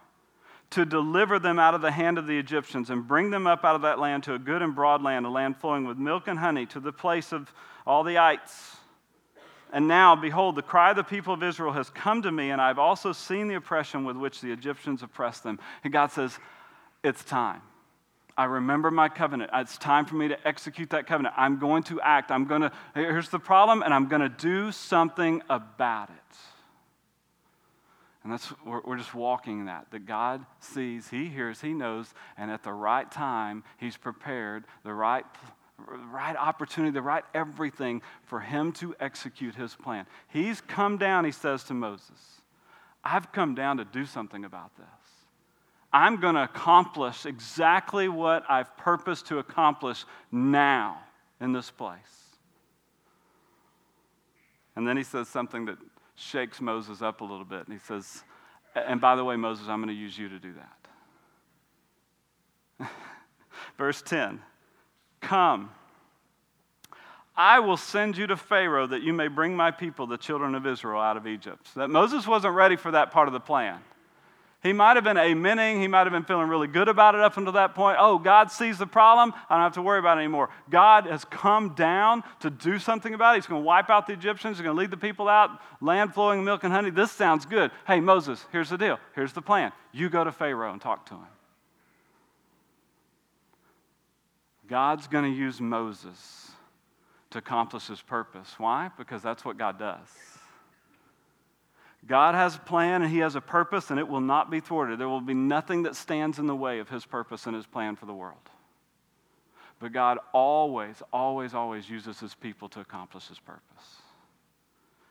[0.71, 3.75] to deliver them out of the hand of the Egyptians and bring them up out
[3.75, 6.39] of that land to a good and broad land, a land flowing with milk and
[6.39, 7.51] honey, to the place of
[7.85, 8.77] all the ites.
[9.71, 12.61] And now, behold, the cry of the people of Israel has come to me, and
[12.61, 15.59] I've also seen the oppression with which the Egyptians oppress them.
[15.83, 16.37] And God says,
[17.03, 17.61] It's time.
[18.37, 19.51] I remember my covenant.
[19.53, 21.35] It's time for me to execute that covenant.
[21.37, 22.31] I'm going to act.
[22.31, 26.37] I'm going to, here's the problem, and I'm going to do something about it.
[28.23, 29.91] And that's, we're, we're just walking that.
[29.91, 34.93] That God sees, He hears, He knows, and at the right time, He's prepared the
[34.93, 35.23] right,
[36.11, 40.07] right opportunity, the right everything for Him to execute His plan.
[40.27, 42.41] He's come down, He says to Moses,
[43.03, 45.04] I've come down to do something about this.
[45.95, 50.99] I'm going to accomplish exactly what I've purposed to accomplish now
[51.39, 51.95] in this place.
[54.75, 55.77] And then he says something that
[56.15, 57.65] shakes Moses up a little bit.
[57.65, 58.25] And he says,
[58.75, 60.53] And by the way, Moses, I'm going to use you to do
[62.79, 62.89] that.
[63.77, 64.41] Verse 10
[65.21, 65.71] Come,
[67.37, 70.67] I will send you to Pharaoh that you may bring my people, the children of
[70.67, 71.69] Israel, out of Egypt.
[71.73, 73.79] So that Moses wasn't ready for that part of the plan.
[74.65, 75.79] He might have been amening.
[75.79, 77.97] He might have been feeling really good about it up until that point.
[77.99, 79.31] Oh, God sees the problem.
[79.47, 80.49] I don't have to worry about it anymore.
[80.71, 83.37] God has come down to do something about it.
[83.37, 84.57] He's going to wipe out the Egyptians.
[84.57, 85.51] He's going to lead the people out,
[85.81, 86.89] land flowing milk and honey.
[86.89, 87.69] This sounds good.
[87.85, 88.97] Hey, Moses, here's the deal.
[89.13, 89.71] Here's the plan.
[89.91, 91.27] You go to Pharaoh and talk to him.
[94.67, 96.49] God's going to use Moses
[97.29, 98.55] to accomplish his purpose.
[98.57, 98.89] Why?
[98.97, 100.07] Because that's what God does.
[102.07, 104.99] God has a plan and He has a purpose, and it will not be thwarted.
[104.99, 107.95] There will be nothing that stands in the way of His purpose and His plan
[107.95, 108.37] for the world.
[109.79, 113.61] But God always, always, always uses His people to accomplish His purpose.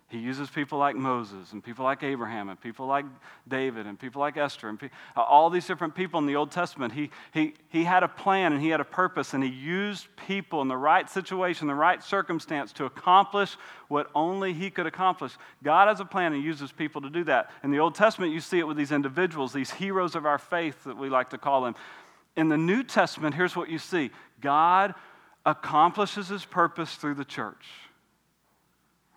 [0.08, 3.06] He uses people like Moses and people like Abraham and people like
[3.48, 6.92] David and people like Esther and pe- all these different people in the Old Testament.
[6.92, 10.60] He, he, he had a plan and he had a purpose and he used people
[10.60, 13.56] in the right situation, the right circumstance to accomplish
[13.88, 15.32] what only he could accomplish.
[15.62, 17.50] God has a plan and uses people to do that.
[17.62, 20.84] In the Old Testament, you see it with these individuals, these heroes of our faith
[20.84, 21.74] that we like to call them.
[22.36, 24.94] In the New Testament, here's what you see God
[25.46, 27.64] accomplishes his purpose through the church.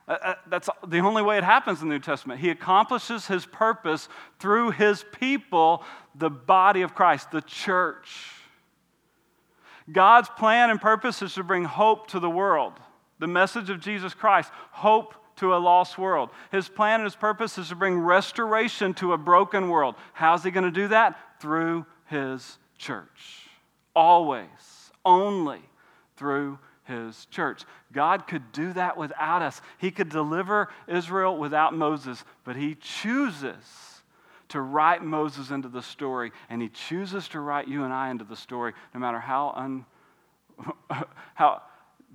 [0.07, 2.39] Uh, uh, that's the only way it happens in the New Testament.
[2.39, 4.07] He accomplishes his purpose
[4.39, 5.83] through his people,
[6.15, 8.31] the body of Christ, the church.
[9.91, 12.73] God's plan and purpose is to bring hope to the world,
[13.19, 16.29] the message of Jesus Christ, hope to a lost world.
[16.51, 19.95] His plan and his purpose is to bring restoration to a broken world.
[20.13, 21.17] How's he going to do that?
[21.39, 23.47] Through his church.
[23.95, 24.47] Always,
[25.05, 25.61] only
[26.15, 27.63] through his church.
[27.91, 29.61] God could do that without us.
[29.77, 34.01] He could deliver Israel without Moses, but he chooses
[34.49, 38.23] to write Moses into the story, and he chooses to write you and I into
[38.23, 39.85] the story, no matter how, un,
[41.35, 41.61] how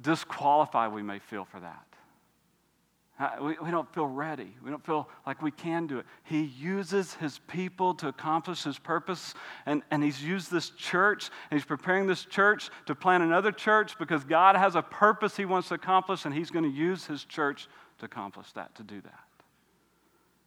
[0.00, 1.86] disqualified we may feel for that.
[3.40, 4.56] We, we don't feel ready.
[4.64, 6.06] We don't feel like we can do it.
[6.24, 11.60] He uses his people to accomplish his purpose, and, and he's used this church, and
[11.60, 15.68] he's preparing this church to plant another church because God has a purpose he wants
[15.68, 19.24] to accomplish, and he's going to use his church to accomplish that, to do that.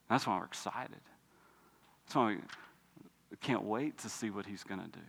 [0.10, 1.02] That's why we're excited.
[2.06, 2.38] That's why
[3.32, 5.06] we can't wait to see what he's going to do.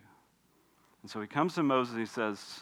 [1.03, 2.61] And so he comes to Moses and he says,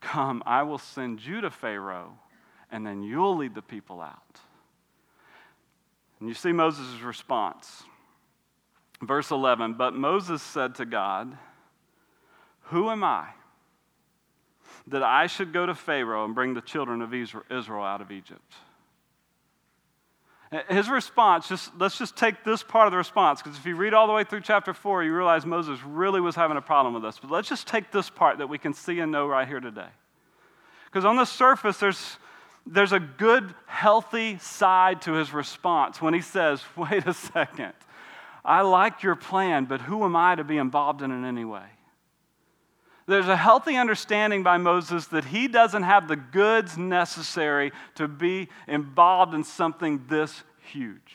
[0.00, 2.18] Come, I will send you to Pharaoh
[2.72, 4.40] and then you'll lead the people out.
[6.18, 7.84] And you see Moses' response.
[9.00, 11.36] Verse 11 But Moses said to God,
[12.62, 13.28] Who am I
[14.88, 18.54] that I should go to Pharaoh and bring the children of Israel out of Egypt.
[20.68, 23.94] His response, just let's just take this part of the response, because if you read
[23.94, 27.02] all the way through chapter four, you realize Moses really was having a problem with
[27.02, 27.18] this.
[27.18, 29.88] But let's just take this part that we can see and know right here today.
[30.84, 32.18] Because on the surface, there's
[32.66, 37.72] there's a good, healthy side to his response when he says, Wait a second,
[38.44, 41.66] I like your plan, but who am I to be involved in it anyway?
[43.06, 48.48] There's a healthy understanding by Moses that he doesn't have the goods necessary to be
[48.68, 51.12] involved in something this huge,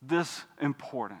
[0.00, 1.20] this important.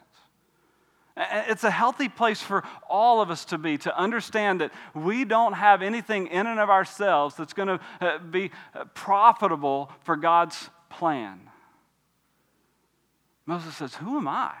[1.48, 5.52] It's a healthy place for all of us to be, to understand that we don't
[5.52, 10.70] have anything in and of ourselves that's going to uh, be uh, profitable for God's
[10.88, 11.40] plan.
[13.44, 14.54] Moses says, Who am I?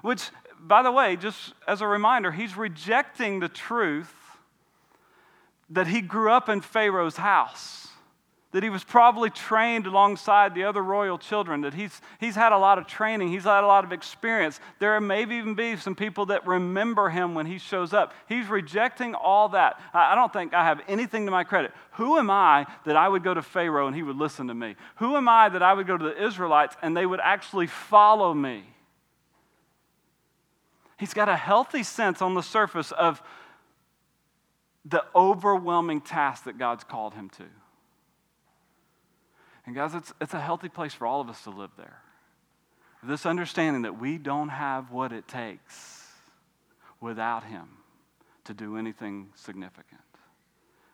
[0.00, 4.14] Which, by the way, just as a reminder, he's rejecting the truth
[5.68, 7.88] that he grew up in Pharaoh's house
[8.54, 12.56] that he was probably trained alongside the other royal children, that he's, he's had a
[12.56, 14.60] lot of training, he's had a lot of experience.
[14.78, 18.14] There may even be some people that remember him when he shows up.
[18.28, 19.80] He's rejecting all that.
[19.92, 21.72] I, don't think I have anything to my credit.
[21.94, 24.76] Who am I that I would go to Pharaoh and he would listen to me?
[24.98, 28.32] Who am I that I would go to the Israelites and they would actually follow
[28.32, 28.62] me?
[30.96, 33.20] He's got a healthy sense on the surface of
[34.84, 37.46] the overwhelming task that God's called him to.
[39.66, 42.00] And guys, it's, it's a healthy place for all of us to live there.
[43.02, 46.02] This understanding that we don't have what it takes
[47.00, 47.68] without Him
[48.44, 50.00] to do anything significant.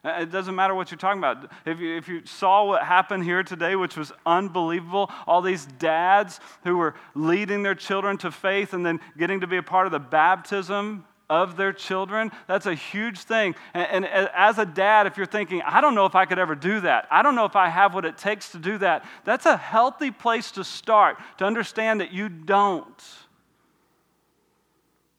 [0.05, 1.53] Uh, it doesn't matter what you're talking about.
[1.67, 6.41] If you, if you saw what happened here today, which was unbelievable, all these dads
[6.65, 9.93] who were leading their children to faith and then getting to be a part of
[9.93, 13.55] the baptism of their children, that's a huge thing.
[13.73, 16.55] And, and, as a dad, if you're thinking, I don't know if I could ever
[16.55, 19.47] do that, I don't know if I have what it takes to do that, that's
[19.47, 23.03] a healthy place to start to understand that you don't.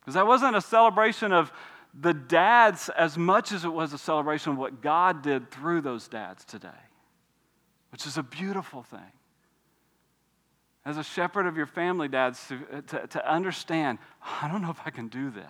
[0.02, 1.52] Because that wasn't a celebration of
[2.00, 6.08] the dads as much as it was a celebration of what God did through those
[6.08, 6.70] dads today,
[7.92, 9.12] which is a beautiful thing
[10.86, 14.00] as a shepherd of your family, dads, to, to, to, understand,
[14.42, 15.46] I don't know if I can do this.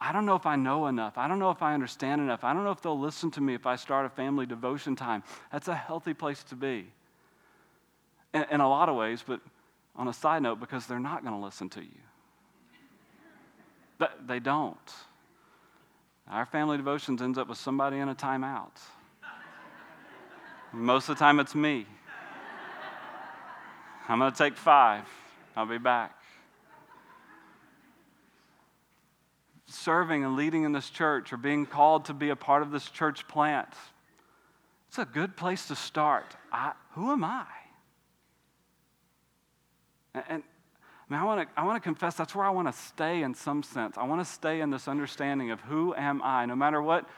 [0.00, 1.18] I don't know if I know enough.
[1.18, 2.42] I don't know if I understand enough.
[2.42, 5.22] I don't know if they'll listen to me if I start a family devotion time.
[5.52, 6.86] That's a healthy place to be.
[8.32, 9.40] In, in a lot of ways, but
[9.96, 12.00] on a side note, because they're not going to listen to you.
[13.98, 14.78] But they don't.
[16.30, 18.78] Our family devotions ends up with somebody in a timeout.
[20.72, 21.86] Most of the time, it's me.
[24.08, 25.04] I'm going to take five.
[25.54, 26.19] I'll be back.
[29.70, 32.88] Serving and leading in this church or being called to be a part of this
[32.90, 33.68] church plant,
[34.88, 36.36] it's a good place to start.
[36.52, 37.46] I, who am I?
[40.14, 40.42] And, and
[41.08, 43.62] I, mean, I want to I confess that's where I want to stay in some
[43.62, 43.96] sense.
[43.96, 47.08] I want to stay in this understanding of who am I, no matter what.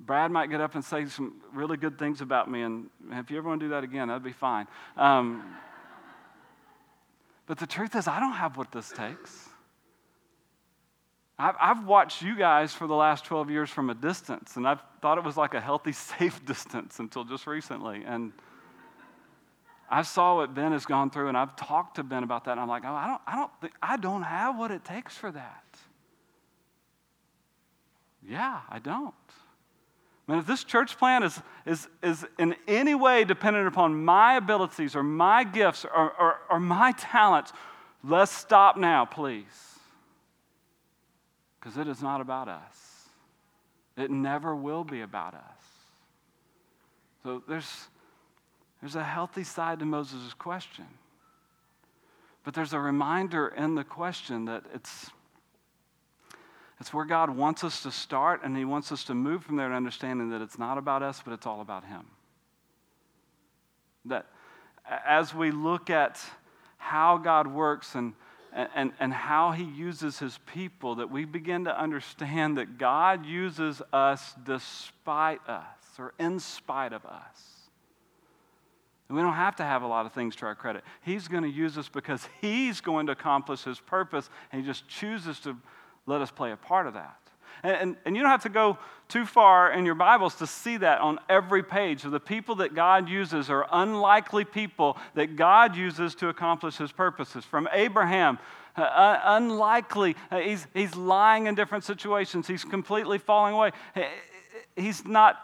[0.00, 3.38] Brad might get up and say some really good things about me, and if you
[3.38, 4.66] ever want to do that again, that'd be fine.
[4.96, 5.44] Um,
[7.46, 9.48] but the truth is, I don't have what this takes.
[11.42, 15.18] I've watched you guys for the last 12 years from a distance, and I've thought
[15.18, 18.04] it was like a healthy, safe distance until just recently.
[18.06, 18.32] And
[19.90, 22.60] I saw what Ben has gone through, and I've talked to Ben about that, and
[22.60, 25.64] I'm like, oh, I don't, I don't, I don't have what it takes for that.
[28.26, 29.14] Yeah, I don't.
[30.28, 34.36] I mean, if this church plan is, is, is in any way dependent upon my
[34.36, 37.52] abilities or my gifts or, or, or my talents,
[38.04, 39.71] let's stop now, please
[41.62, 43.06] because it is not about us.
[43.96, 45.62] It never will be about us.
[47.22, 47.86] So there's,
[48.80, 50.86] there's a healthy side to Moses' question.
[52.42, 55.10] But there's a reminder in the question that it's,
[56.80, 59.68] it's where God wants us to start, and He wants us to move from there
[59.68, 62.06] to understanding that it's not about us, but it's all about Him.
[64.06, 64.26] That
[65.06, 66.20] as we look at
[66.78, 68.14] how God works and
[68.54, 73.80] and, and how he uses his people, that we begin to understand that God uses
[73.92, 77.70] us despite us or in spite of us.
[79.08, 80.84] And we don't have to have a lot of things to our credit.
[81.02, 84.86] He's going to use us because he's going to accomplish his purpose, and he just
[84.88, 85.56] chooses to
[86.06, 87.21] let us play a part of that.
[87.62, 90.78] And, and, and, you don't have to go too far in your Bibles to see
[90.78, 92.02] that on every page.
[92.02, 96.90] So the people that God uses are unlikely people that God uses to accomplish his
[96.90, 97.44] purposes.
[97.44, 98.38] From Abraham,
[98.76, 103.70] uh, unlikely, uh, he's, he's lying in different situations, he's completely falling away.
[104.76, 105.38] he's not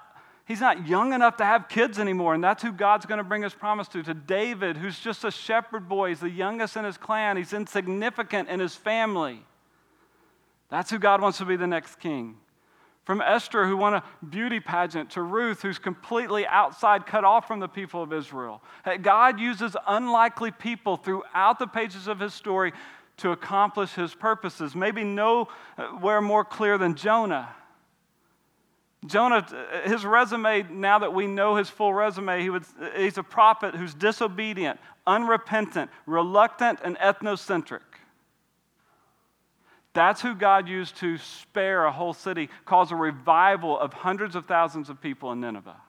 [0.47, 3.43] he's not young enough to have kids anymore, and that's who God's going to bring
[3.43, 4.03] his promise to.
[4.03, 8.49] To David, who's just a shepherd boy, he's the youngest in his clan, he's insignificant
[8.49, 9.45] in his family.
[10.71, 12.37] That's who God wants to be the next king.
[13.05, 17.59] From Esther, who won a beauty pageant, to Ruth, who's completely outside, cut off from
[17.59, 18.63] the people of Israel.
[19.01, 22.75] God uses unlikely people throughout the pages of his story
[23.17, 24.75] to accomplish his purposes.
[24.75, 27.49] Maybe nowhere more clear than Jonah.
[29.07, 29.47] Jonah,
[29.85, 32.51] his resume, now that we know his full resume, he
[32.97, 37.81] he's a prophet who's disobedient, unrepentant, reluctant, and ethnocentric.
[39.95, 44.47] That's who God used to spare a whole city, cause a revival of hundreds of
[44.47, 45.81] thousands of people in Nineveh.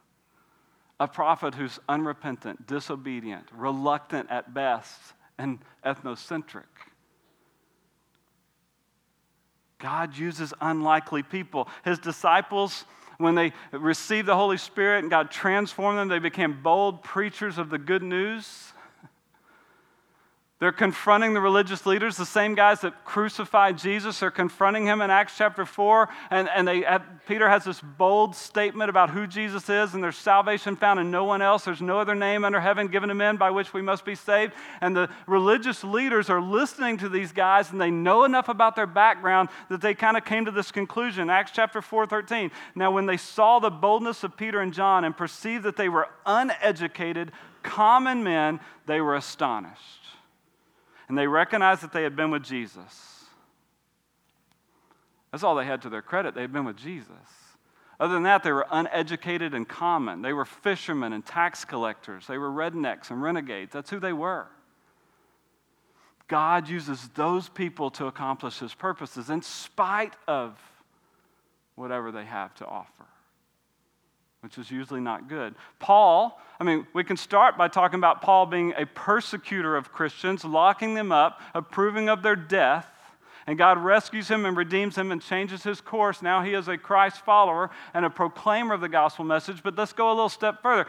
[0.99, 4.99] A prophet who's unrepentant, disobedient, reluctant at best,
[5.37, 6.63] and ethnocentric.
[9.77, 11.69] God uses unlikely people.
[11.85, 12.83] His disciples
[13.19, 17.69] when they received the Holy Spirit and God transformed them, they became bold preachers of
[17.69, 18.73] the good news.
[20.59, 24.19] They're confronting the religious leaders, the same guys that crucified Jesus.
[24.19, 26.09] They're confronting him in Acts chapter 4.
[26.31, 30.17] And, and they have, Peter has this bold statement about who Jesus is, and there's
[30.17, 31.63] salvation found in no one else.
[31.63, 34.51] There's no other name under heaven given to men by which we must be saved.
[34.81, 38.87] And the religious leaders are listening to these guys, and they know enough about their
[38.87, 41.29] background that they kind of came to this conclusion.
[41.29, 42.51] Acts chapter 4 13.
[42.75, 46.09] Now, when they saw the boldness of Peter and John and perceived that they were
[46.25, 47.31] uneducated,
[47.63, 49.98] common men, they were astonished
[51.09, 53.25] and they recognized that they had been with Jesus.
[55.31, 56.35] That's all they had to their credit.
[56.35, 57.09] They had been with Jesus.
[57.99, 60.21] Other than that, they were uneducated and common.
[60.21, 62.27] They were fishermen and tax collectors.
[62.27, 63.73] They were rednecks and renegades.
[63.73, 64.47] That's who they were.
[66.27, 70.57] God uses those people to accomplish his purposes in spite of
[71.75, 73.05] whatever they have to offer
[74.41, 75.55] which is usually not good.
[75.79, 80.45] Paul, I mean, we can start by talking about Paul being a persecutor of Christians,
[80.45, 82.87] locking them up, approving of their death.
[83.47, 86.21] And God rescues him and redeems him and changes his course.
[86.21, 89.63] Now he is a Christ follower and a proclaimer of the gospel message.
[89.63, 90.87] But let's go a little step further.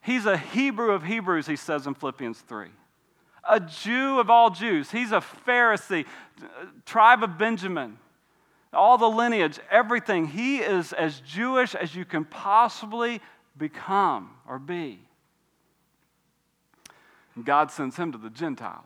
[0.00, 2.68] He's a Hebrew of Hebrews, he says in Philippians 3.
[3.50, 4.90] A Jew of all Jews.
[4.90, 6.06] He's a Pharisee,
[6.86, 7.98] tribe of Benjamin
[8.72, 10.26] all the lineage, everything.
[10.26, 13.20] He is as Jewish as you can possibly
[13.56, 15.00] become or be.
[17.34, 18.82] And God sends him to the Gentiles,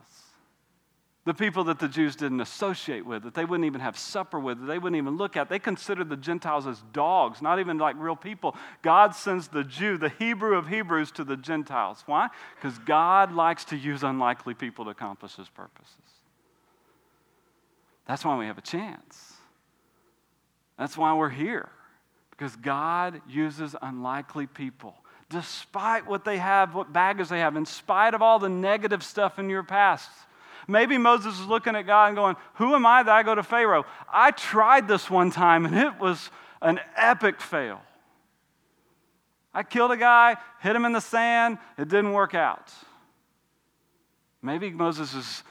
[1.25, 4.61] the people that the Jews didn't associate with, that they wouldn't even have supper with,
[4.61, 5.49] that they wouldn't even look at.
[5.49, 8.55] They considered the Gentiles as dogs, not even like real people.
[8.83, 12.03] God sends the Jew, the Hebrew of Hebrews, to the Gentiles.
[12.07, 12.29] Why?
[12.57, 15.97] Because God likes to use unlikely people to accomplish his purposes.
[18.07, 19.32] That's why we have a chance.
[20.83, 21.69] That's why we're here,
[22.33, 24.97] because God uses unlikely people.
[25.31, 29.39] Despite what they have, what baggage they have, in spite of all the negative stuff
[29.39, 30.11] in your past.
[30.67, 33.45] Maybe Moses is looking at God and going, Who am I that I go to
[33.45, 33.87] Pharaoh?
[34.13, 36.31] I tried this one time and it was
[36.61, 37.81] an epic fail.
[39.55, 42.73] I killed a guy, hit him in the sand, it didn't work out.
[44.43, 45.45] Maybe Moses is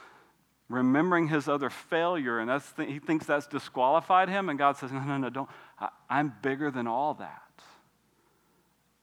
[0.72, 4.50] remembering his other failure, and that's th- he thinks that's disqualified him.
[4.50, 5.50] And God says, No, no, no, don't.
[5.80, 7.42] I, I'm bigger than all that.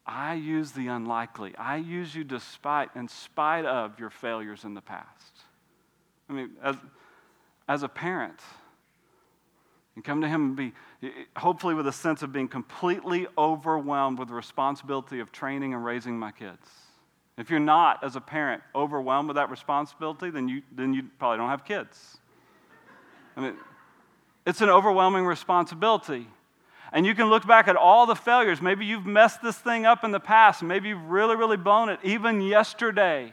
[0.07, 1.55] I use the unlikely.
[1.59, 5.37] I use you despite, in spite of your failures in the past.
[6.31, 6.77] I mean, as,
[7.69, 8.41] as a parent,
[9.95, 10.73] you come to him and be,
[11.37, 16.19] hopefully, with a sense of being completely overwhelmed with the responsibility of training and raising
[16.19, 16.67] my kids.
[17.39, 21.39] If you're not, as a parent, overwhelmed with that responsibility, then you, then you probably
[21.39, 22.19] don't have kids.
[23.37, 23.55] I mean,
[24.45, 26.27] it's an overwhelming responsibility.
[26.93, 28.61] And you can look back at all the failures.
[28.61, 32.01] Maybe you've messed this thing up in the past, maybe you've really, really blown it,
[32.03, 33.33] even yesterday.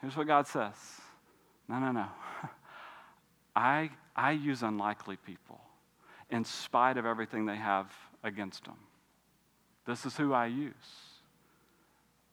[0.00, 0.76] Here's what God says
[1.68, 2.06] No, no, no.
[3.56, 5.60] I, I use unlikely people
[6.30, 7.90] in spite of everything they have
[8.22, 8.76] against them.
[9.86, 10.74] This is who I use.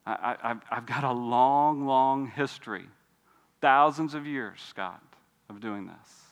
[0.06, 2.86] I, have got a long, long history,
[3.60, 5.01] thousands of years, Scott,
[5.49, 6.26] of doing this.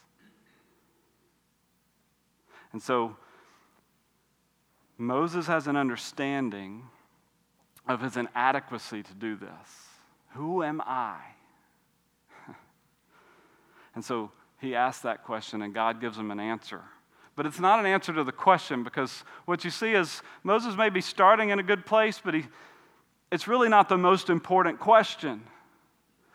[2.72, 3.16] And so
[4.96, 6.84] Moses has an understanding
[7.88, 9.88] of his inadequacy to do this.
[10.30, 11.16] Who am I?
[13.94, 16.82] and so he asks that question, and God gives him an answer.
[17.36, 20.90] But it's not an answer to the question because what you see is Moses may
[20.90, 22.44] be starting in a good place, but he,
[23.30, 25.42] it's really not the most important question.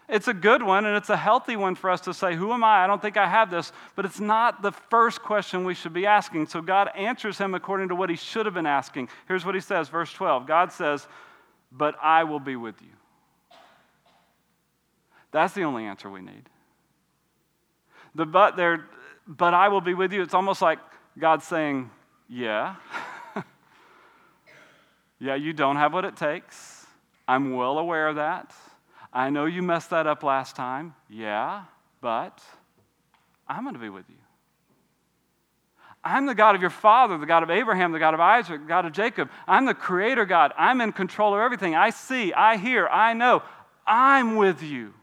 [0.09, 2.63] It's a good one and it's a healthy one for us to say, Who am
[2.63, 2.83] I?
[2.83, 3.71] I don't think I have this.
[3.95, 6.47] But it's not the first question we should be asking.
[6.47, 9.09] So God answers him according to what he should have been asking.
[9.27, 11.07] Here's what he says, verse 12 God says,
[11.71, 12.89] But I will be with you.
[15.31, 16.49] That's the only answer we need.
[18.15, 18.87] The but there,
[19.27, 20.79] but I will be with you, it's almost like
[21.19, 21.91] God saying,
[22.27, 22.77] Yeah.
[25.19, 26.78] yeah, you don't have what it takes.
[27.29, 28.55] I'm well aware of that.
[29.13, 30.95] I know you messed that up last time.
[31.07, 31.65] Yeah,
[32.01, 32.41] but
[33.47, 34.15] I'm going to be with you.
[36.03, 38.67] I'm the God of your father, the God of Abraham, the God of Isaac, the
[38.67, 39.29] God of Jacob.
[39.47, 40.53] I'm the creator God.
[40.57, 41.75] I'm in control of everything.
[41.75, 43.43] I see, I hear, I know.
[43.85, 44.95] I'm with you.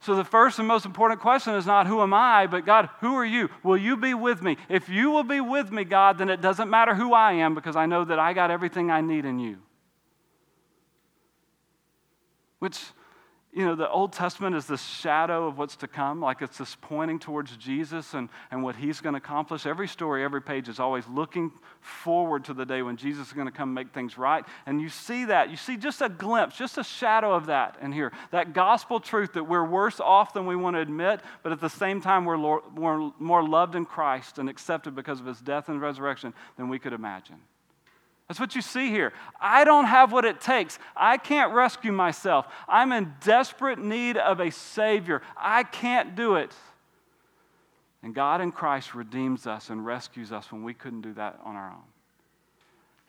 [0.00, 3.14] So, the first and most important question is not who am I, but God, who
[3.14, 3.48] are you?
[3.62, 4.58] Will you be with me?
[4.68, 7.74] If you will be with me, God, then it doesn't matter who I am because
[7.74, 9.56] I know that I got everything I need in you.
[12.58, 12.78] Which
[13.50, 16.76] you know, the Old Testament is this shadow of what's to come, like it's this
[16.80, 19.64] pointing towards Jesus and, and what he's going to accomplish.
[19.64, 21.50] Every story, every page is always looking
[21.80, 24.44] forward to the day when Jesus is going to come make things right.
[24.66, 25.50] And you see that.
[25.50, 28.12] You see just a glimpse, just a shadow of that in here.
[28.32, 31.70] That gospel truth that we're worse off than we want to admit, but at the
[31.70, 35.80] same time, we're more, more loved in Christ and accepted because of his death and
[35.80, 37.38] resurrection than we could imagine.
[38.28, 39.14] That's what you see here.
[39.40, 40.78] I don't have what it takes.
[40.94, 42.46] I can't rescue myself.
[42.68, 45.22] I'm in desperate need of a Savior.
[45.34, 46.52] I can't do it.
[48.02, 51.56] And God in Christ redeems us and rescues us when we couldn't do that on
[51.56, 51.82] our own.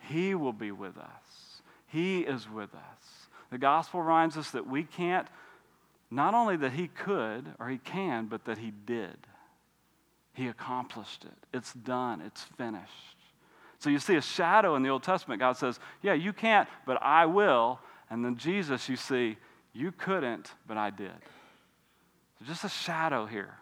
[0.08, 3.28] He will be with us, He is with us.
[3.52, 5.28] The gospel reminds us that we can't,
[6.10, 9.18] not only that He could or He can, but that He did.
[10.34, 11.34] He accomplished it.
[11.54, 13.18] It's done, it's finished.
[13.80, 15.40] So you see a shadow in the Old Testament.
[15.40, 17.80] God says, Yeah, you can't, but I will.
[18.10, 19.38] And then Jesus, you see,
[19.74, 21.12] you couldn't, but I did.
[22.40, 23.54] So just a shadow here.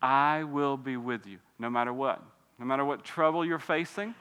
[0.00, 2.22] I will be with you no matter what.
[2.58, 4.14] No matter what trouble you're facing,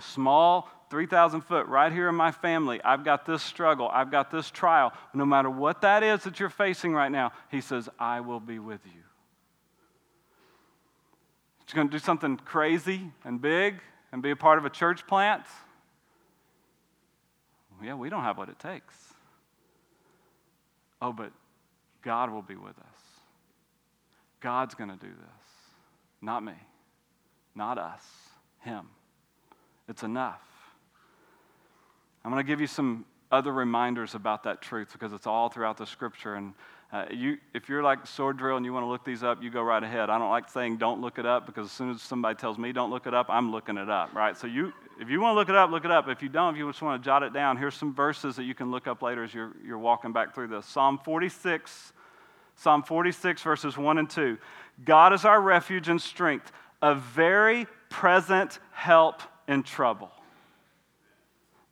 [0.00, 4.50] small 3,000 foot right here in my family, I've got this struggle, I've got this
[4.50, 4.92] trial.
[5.12, 8.58] No matter what that is that you're facing right now, He says, I will be
[8.58, 9.03] with you.
[11.66, 13.80] She's going to do something crazy and big
[14.12, 15.42] and be a part of a church plant.
[17.82, 18.94] Yeah, we don't have what it takes.
[21.02, 21.32] Oh, but
[22.02, 23.02] God will be with us.
[24.40, 25.44] God's going to do this.
[26.22, 26.54] Not me,
[27.54, 28.04] not us,
[28.60, 28.86] Him.
[29.88, 30.40] It's enough.
[32.24, 35.76] I'm going to give you some other reminders about that truth because it's all throughout
[35.76, 36.34] the scripture.
[36.34, 36.54] And
[36.92, 39.50] uh, you, if you're like sword drill and you want to look these up, you
[39.50, 40.10] go right ahead.
[40.10, 42.72] I don't like saying don't look it up because as soon as somebody tells me
[42.72, 44.36] don't look it up, I'm looking it up, right?
[44.36, 46.08] So you, if you want to look it up, look it up.
[46.08, 48.44] If you don't, if you just want to jot it down, here's some verses that
[48.44, 50.66] you can look up later as you're, you're walking back through this.
[50.66, 51.92] Psalm 46,
[52.56, 54.38] Psalm 46, verses 1 and 2.
[54.84, 60.10] God is our refuge and strength, a very present help in trouble.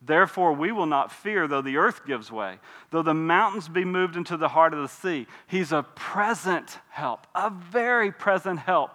[0.04, 2.58] Therefore, we will not fear though the earth gives way,
[2.90, 5.28] though the mountains be moved into the heart of the sea.
[5.46, 8.90] He's a present help, a very present help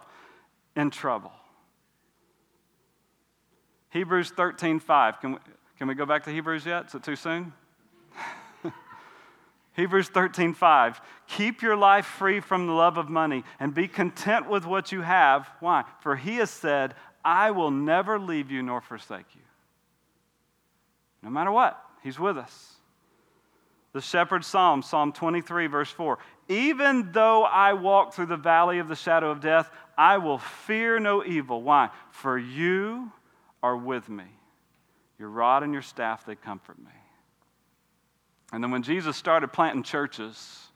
[0.76, 1.32] in trouble.
[3.90, 5.20] Hebrews 13 5.
[5.20, 5.38] Can we,
[5.78, 6.88] can we go back to Hebrews yet?
[6.88, 7.54] Is it too soon?
[9.72, 11.00] Hebrews 13 5.
[11.26, 15.00] Keep your life free from the love of money and be content with what you
[15.00, 15.48] have.
[15.60, 15.84] Why?
[16.00, 16.94] For he has said,
[17.24, 19.40] I will never leave you nor forsake you.
[21.22, 22.74] No matter what, He's with us.
[23.92, 28.88] The shepherd's psalm, Psalm 23, verse 4 Even though I walk through the valley of
[28.88, 31.62] the shadow of death, I will fear no evil.
[31.62, 31.90] Why?
[32.10, 33.10] For you
[33.62, 34.24] are with me.
[35.18, 36.92] Your rod and your staff, they comfort me.
[38.52, 40.68] And then when Jesus started planting churches,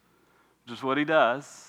[0.64, 1.68] which is what he does,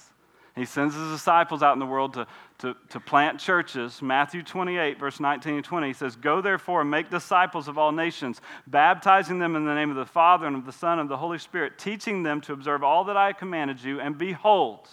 [0.56, 2.28] he sends his disciples out in the world to,
[2.64, 4.02] to, to plant churches.
[4.02, 7.92] Matthew 28, verse 19 and 20, he says, Go therefore and make disciples of all
[7.92, 11.10] nations, baptizing them in the name of the Father and of the Son and of
[11.10, 14.00] the Holy Spirit, teaching them to observe all that I commanded you.
[14.00, 14.88] And behold,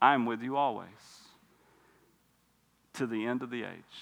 [0.00, 0.88] I am with you always
[2.94, 3.96] to the end of the age.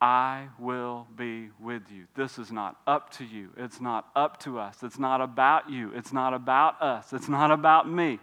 [0.00, 2.04] I will be with you.
[2.14, 3.50] This is not up to you.
[3.56, 4.84] It's not up to us.
[4.84, 5.90] It's not about you.
[5.96, 7.12] It's not about us.
[7.12, 8.20] It's not about me.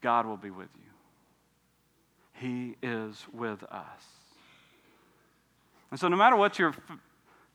[0.00, 0.89] God will be with you.
[2.40, 4.02] He is with us.
[5.90, 6.74] And so, no matter what you're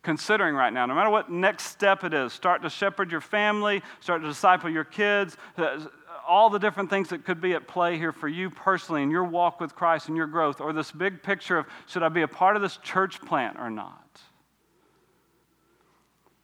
[0.04, 3.82] considering right now, no matter what next step it is, start to shepherd your family,
[4.00, 5.86] start to disciple your kids, uh,
[6.28, 9.24] all the different things that could be at play here for you personally in your
[9.24, 12.28] walk with Christ and your growth, or this big picture of should I be a
[12.28, 14.22] part of this church plant or not?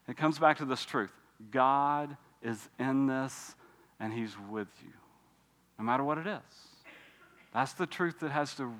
[0.08, 1.12] It comes back to this truth
[1.52, 3.56] God is in this
[4.00, 4.94] and He's with you,
[5.78, 6.71] no matter what it is.
[7.54, 8.74] That's the truth that has to,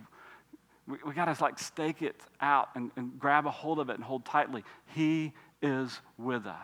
[0.88, 3.96] we, we got to like stake it out and, and grab a hold of it
[3.96, 4.64] and hold tightly.
[4.94, 6.56] He is with us.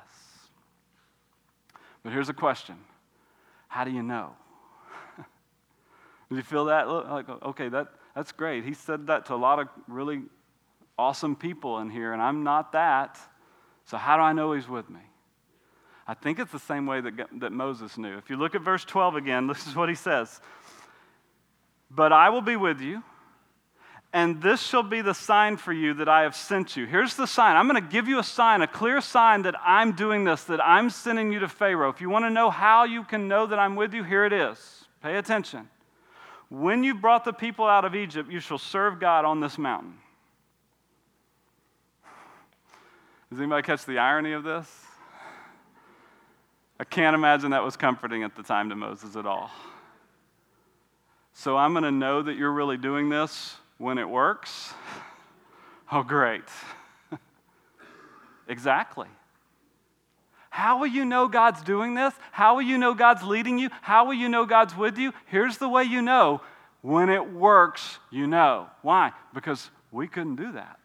[2.03, 2.76] But here's a question
[3.68, 4.32] How do you know?
[6.30, 6.88] Do you feel that?
[6.88, 8.64] Like, okay, that, that's great.
[8.64, 10.22] He said that to a lot of really
[10.97, 13.20] awesome people in here, and I'm not that.
[13.86, 14.99] So, how do I know he's with me?
[16.08, 18.18] I think it's the same way that, that Moses knew.
[18.18, 20.39] If you look at verse 12 again, this is what he says
[21.90, 23.04] But I will be with you,
[24.14, 26.86] and this shall be the sign for you that I have sent you.
[26.86, 27.56] Here's the sign.
[27.56, 30.64] I'm going to give you a sign, a clear sign that I'm doing this, that
[30.64, 31.90] I'm sending you to Pharaoh.
[31.90, 34.34] If you want to know how you can know that I'm with you, here it
[34.34, 34.86] is.
[35.02, 35.70] Pay attention.
[36.50, 39.96] When you've brought the people out of Egypt, you shall serve God on this mountain.
[43.30, 44.70] Does anybody catch the irony of this?
[46.80, 49.52] I can't imagine that was comforting at the time to Moses at all.
[51.38, 54.74] So I'm going to know that you're really doing this when it works.
[55.90, 56.44] Oh, great.
[58.50, 59.08] exactly.
[60.50, 62.14] How will you know God's doing this?
[62.34, 63.70] How will you know God's leading you?
[63.82, 65.14] How will you know God's with you?
[65.28, 66.42] Here's the way you know
[66.82, 68.68] when it works, you know.
[68.82, 69.14] Why?
[69.34, 70.78] Because we couldn't do that.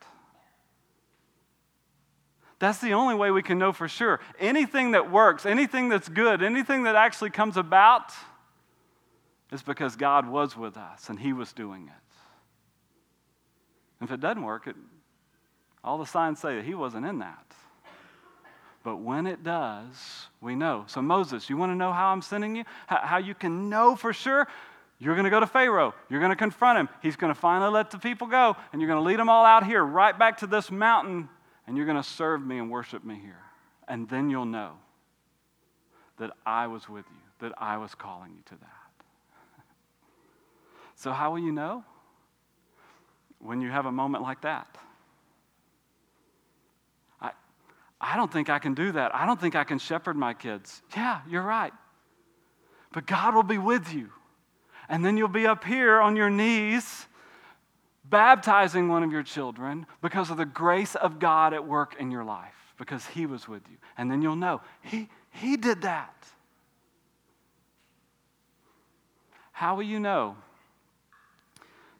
[2.60, 4.20] That's the only way we can know for sure.
[4.38, 8.12] Anything that works, anything that's good, anything that actually comes about
[9.52, 11.94] is because God was with us and He was doing it.
[14.04, 14.74] If it doesn't work, it,
[15.84, 17.44] all the signs say that He wasn't in that.
[18.82, 20.84] But when it does, we know.
[20.88, 22.64] So, Moses, you want to know how I'm sending you?
[22.86, 24.48] How you can know for sure?
[24.98, 25.94] You're going to go to Pharaoh.
[26.08, 26.88] You're going to confront him.
[27.00, 29.44] He's going to finally let the people go, and you're going to lead them all
[29.44, 31.28] out here, right back to this mountain,
[31.66, 33.38] and you're going to serve me and worship me here.
[33.86, 34.72] And then you'll know
[36.18, 38.81] that I was with you, that I was calling you to that.
[41.02, 41.82] So, how will you know?
[43.40, 44.68] When you have a moment like that.
[47.20, 47.32] I,
[48.00, 49.12] I don't think I can do that.
[49.12, 50.80] I don't think I can shepherd my kids.
[50.94, 51.72] Yeah, you're right.
[52.92, 54.10] But God will be with you.
[54.88, 57.08] And then you'll be up here on your knees
[58.04, 62.22] baptizing one of your children because of the grace of God at work in your
[62.22, 63.76] life, because He was with you.
[63.98, 66.14] And then you'll know He, he did that.
[69.50, 70.36] How will you know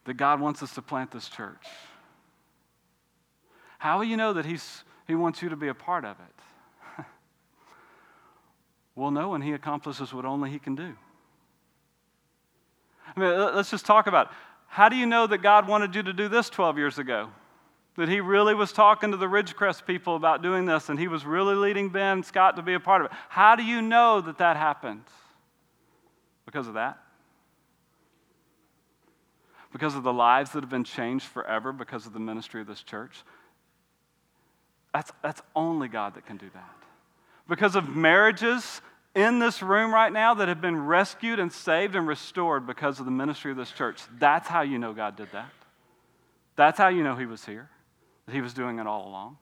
[0.05, 1.67] that God wants us to plant this church?
[3.83, 7.05] How will you know that he's, He wants you to be a part of it?
[8.95, 10.95] we'll know when He accomplishes what only He can do.
[13.17, 14.33] I mean, let's just talk about it.
[14.69, 17.31] how do you know that God wanted you to do this 12 years ago?
[17.97, 21.25] That He really was talking to the Ridgecrest people about doing this and He was
[21.25, 23.17] really leading Ben Scott to be a part of it.
[23.29, 25.03] How do you know that that happened?
[26.47, 27.02] Because of that?
[29.73, 32.83] Because of the lives that have been changed forever because of the ministry of this
[32.83, 33.23] church?
[34.93, 36.77] That's, that's only God that can do that.
[37.49, 38.83] Because of marriages
[39.15, 43.05] in this room right now that have been rescued and saved and restored because of
[43.05, 44.01] the ministry of this church.
[44.19, 45.51] That's how you know God did that.
[46.57, 47.69] That's how you know He was here,
[48.27, 49.39] that He was doing it all along.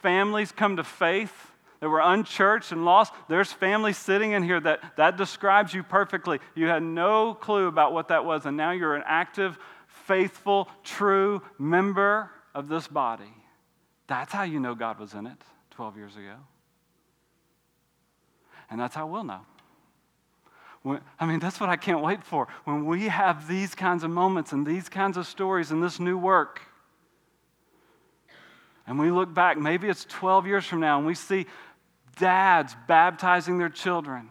[0.00, 1.50] Families come to faith
[1.80, 3.12] that were unchurched and lost.
[3.28, 6.40] There's families sitting in here that that describes you perfectly.
[6.54, 11.42] You had no clue about what that was, and now you're an active, faithful, true
[11.58, 13.34] member of this body.
[14.08, 15.38] That's how you know God was in it
[15.70, 16.34] 12 years ago.
[18.70, 19.40] And that's how we'll know.
[20.82, 22.48] When, I mean, that's what I can't wait for.
[22.64, 26.18] When we have these kinds of moments and these kinds of stories and this new
[26.18, 26.62] work,
[28.86, 31.46] and we look back, maybe it's 12 years from now, and we see
[32.18, 34.28] dads baptizing their children.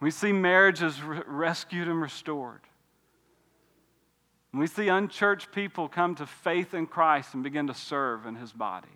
[0.00, 2.60] We see marriages re- rescued and restored.
[4.52, 8.52] We see unchurched people come to faith in Christ and begin to serve in his
[8.52, 8.88] body.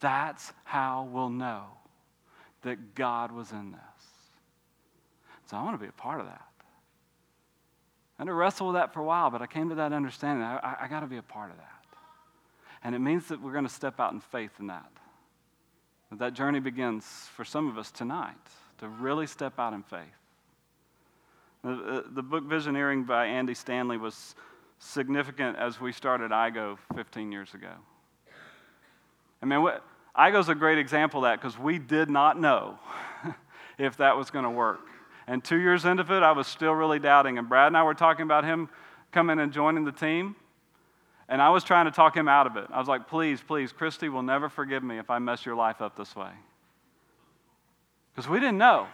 [0.00, 1.64] That's how we'll know
[2.62, 3.80] that God was in this.
[5.50, 6.42] So I want to be a part of that.
[8.18, 10.44] I had to wrestle with that for a while, but I came to that understanding.
[10.44, 11.70] I, I, I got to be a part of that.
[12.84, 14.90] And it means that we're going to step out in faith in that.
[16.12, 17.04] That, journey begins
[17.34, 18.34] for some of us tonight
[18.78, 20.00] to really step out in faith.
[21.64, 24.34] The, uh, the book Visioneering by Andy Stanley was
[24.78, 27.72] significant as we started IGO 15 years ago.
[29.42, 29.82] I mean, what,
[30.16, 32.78] Igo's a great example of that because we did not know
[33.78, 34.80] if that was going to work.
[35.26, 37.36] And two years into it, I was still really doubting.
[37.36, 38.68] And Brad and I were talking about him
[39.10, 40.36] coming and joining the team.
[41.28, 42.66] And I was trying to talk him out of it.
[42.70, 45.80] I was like, please, please, Christy will never forgive me if I mess your life
[45.80, 46.30] up this way.
[48.14, 48.86] Because we didn't know.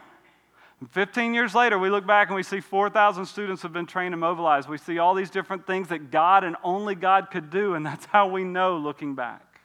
[0.81, 4.15] And 15 years later, we look back and we see 4,000 students have been trained
[4.15, 4.69] and mobilized.
[4.69, 8.07] We see all these different things that God and only God could do, and that's
[8.07, 9.61] how we know, looking back,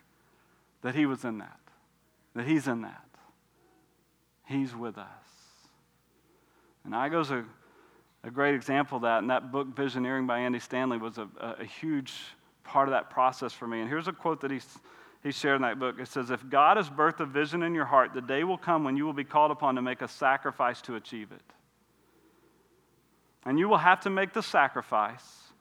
[0.84, 1.60] that He was in that,
[2.36, 3.04] that He's in that.
[4.46, 5.08] He's with us.
[6.86, 7.44] And Igo's a,
[8.24, 11.62] a great example of that, and that book, Visioneering by Andy Stanley, was a, a,
[11.62, 12.14] a huge
[12.68, 13.80] part of that process for me.
[13.80, 14.68] And here's a quote that he's
[15.24, 16.00] he shared in that book.
[16.00, 18.84] It says, If God has birthed a vision in your heart, the day will come
[18.84, 21.42] when you will be called upon to make a sacrifice to achieve it.
[23.46, 25.52] And you will have to make the sacrifice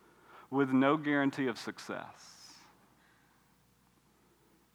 [0.50, 2.04] with no guarantee of success.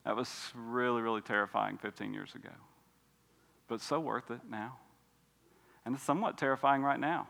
[0.03, 2.49] That was really, really terrifying 15 years ago,
[3.67, 4.77] but so worth it now.
[5.85, 7.27] And it's somewhat terrifying right now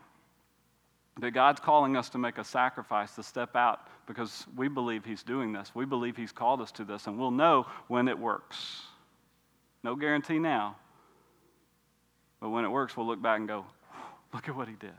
[1.20, 5.22] that God's calling us to make a sacrifice, to step out because we believe He's
[5.22, 5.70] doing this.
[5.74, 8.82] We believe He's called us to this, and we'll know when it works.
[9.82, 10.76] No guarantee now,
[12.40, 13.66] but when it works, we'll look back and go,
[14.32, 14.90] look at what He did.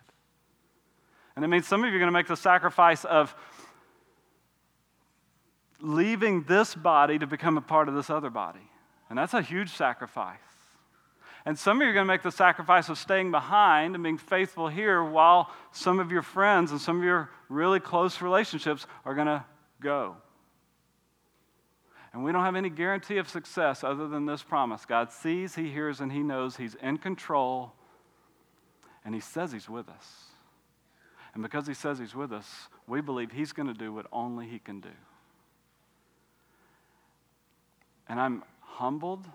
[1.35, 3.35] And it means some of you are going to make the sacrifice of
[5.81, 8.69] leaving this body to become a part of this other body.
[9.09, 10.37] And that's a huge sacrifice.
[11.45, 14.17] And some of you are going to make the sacrifice of staying behind and being
[14.17, 19.13] faithful here while some of your friends and some of your really close relationships are
[19.13, 19.43] going to
[19.81, 20.15] go.
[22.13, 25.69] And we don't have any guarantee of success other than this promise God sees, He
[25.69, 27.73] hears, and He knows He's in control,
[29.03, 30.25] and He says He's with us.
[31.33, 34.47] And because He says He's with us, we believe He's going to do what only
[34.47, 34.89] He can do.
[38.07, 39.25] And I'm humbled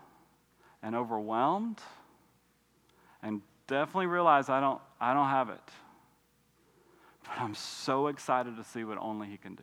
[0.82, 1.80] and overwhelmed
[3.22, 5.60] and definitely realize I don't, I don't have it.
[7.24, 9.62] But I'm so excited to see what only He can do.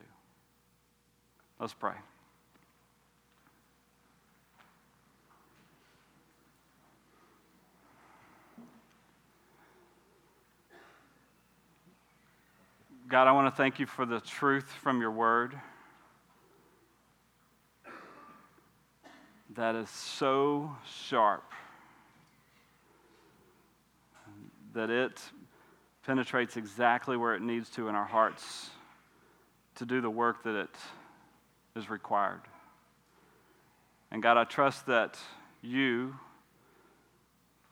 [1.60, 1.94] Let's pray.
[13.08, 15.56] God, I want to thank you for the truth from your word
[19.56, 20.76] that is so
[21.08, 21.44] sharp
[24.74, 25.22] that it
[26.06, 28.70] penetrates exactly where it needs to in our hearts
[29.76, 30.76] to do the work that it
[31.76, 32.42] is required.
[34.12, 35.18] And God, I trust that
[35.62, 36.16] you,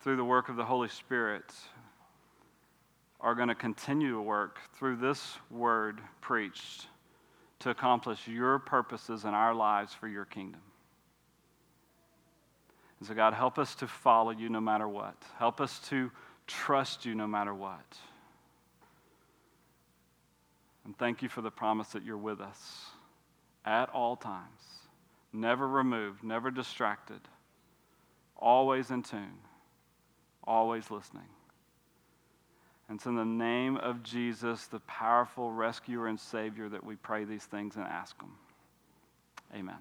[0.02, 1.54] through the work of the Holy Spirit,
[3.20, 6.88] are going to continue to work through this word preached
[7.60, 10.60] to accomplish your purposes in our lives for your kingdom.
[13.04, 15.18] And so, God, help us to follow you no matter what.
[15.38, 16.10] Help us to
[16.48, 17.98] trust you no matter what.
[20.86, 22.86] And thank you for the promise that you're with us
[23.66, 24.62] at all times,
[25.34, 27.20] never removed, never distracted,
[28.38, 29.40] always in tune,
[30.46, 31.28] always listening.
[32.88, 37.26] And it's in the name of Jesus, the powerful rescuer and Savior, that we pray
[37.26, 38.32] these things and ask them.
[39.54, 39.76] Amen.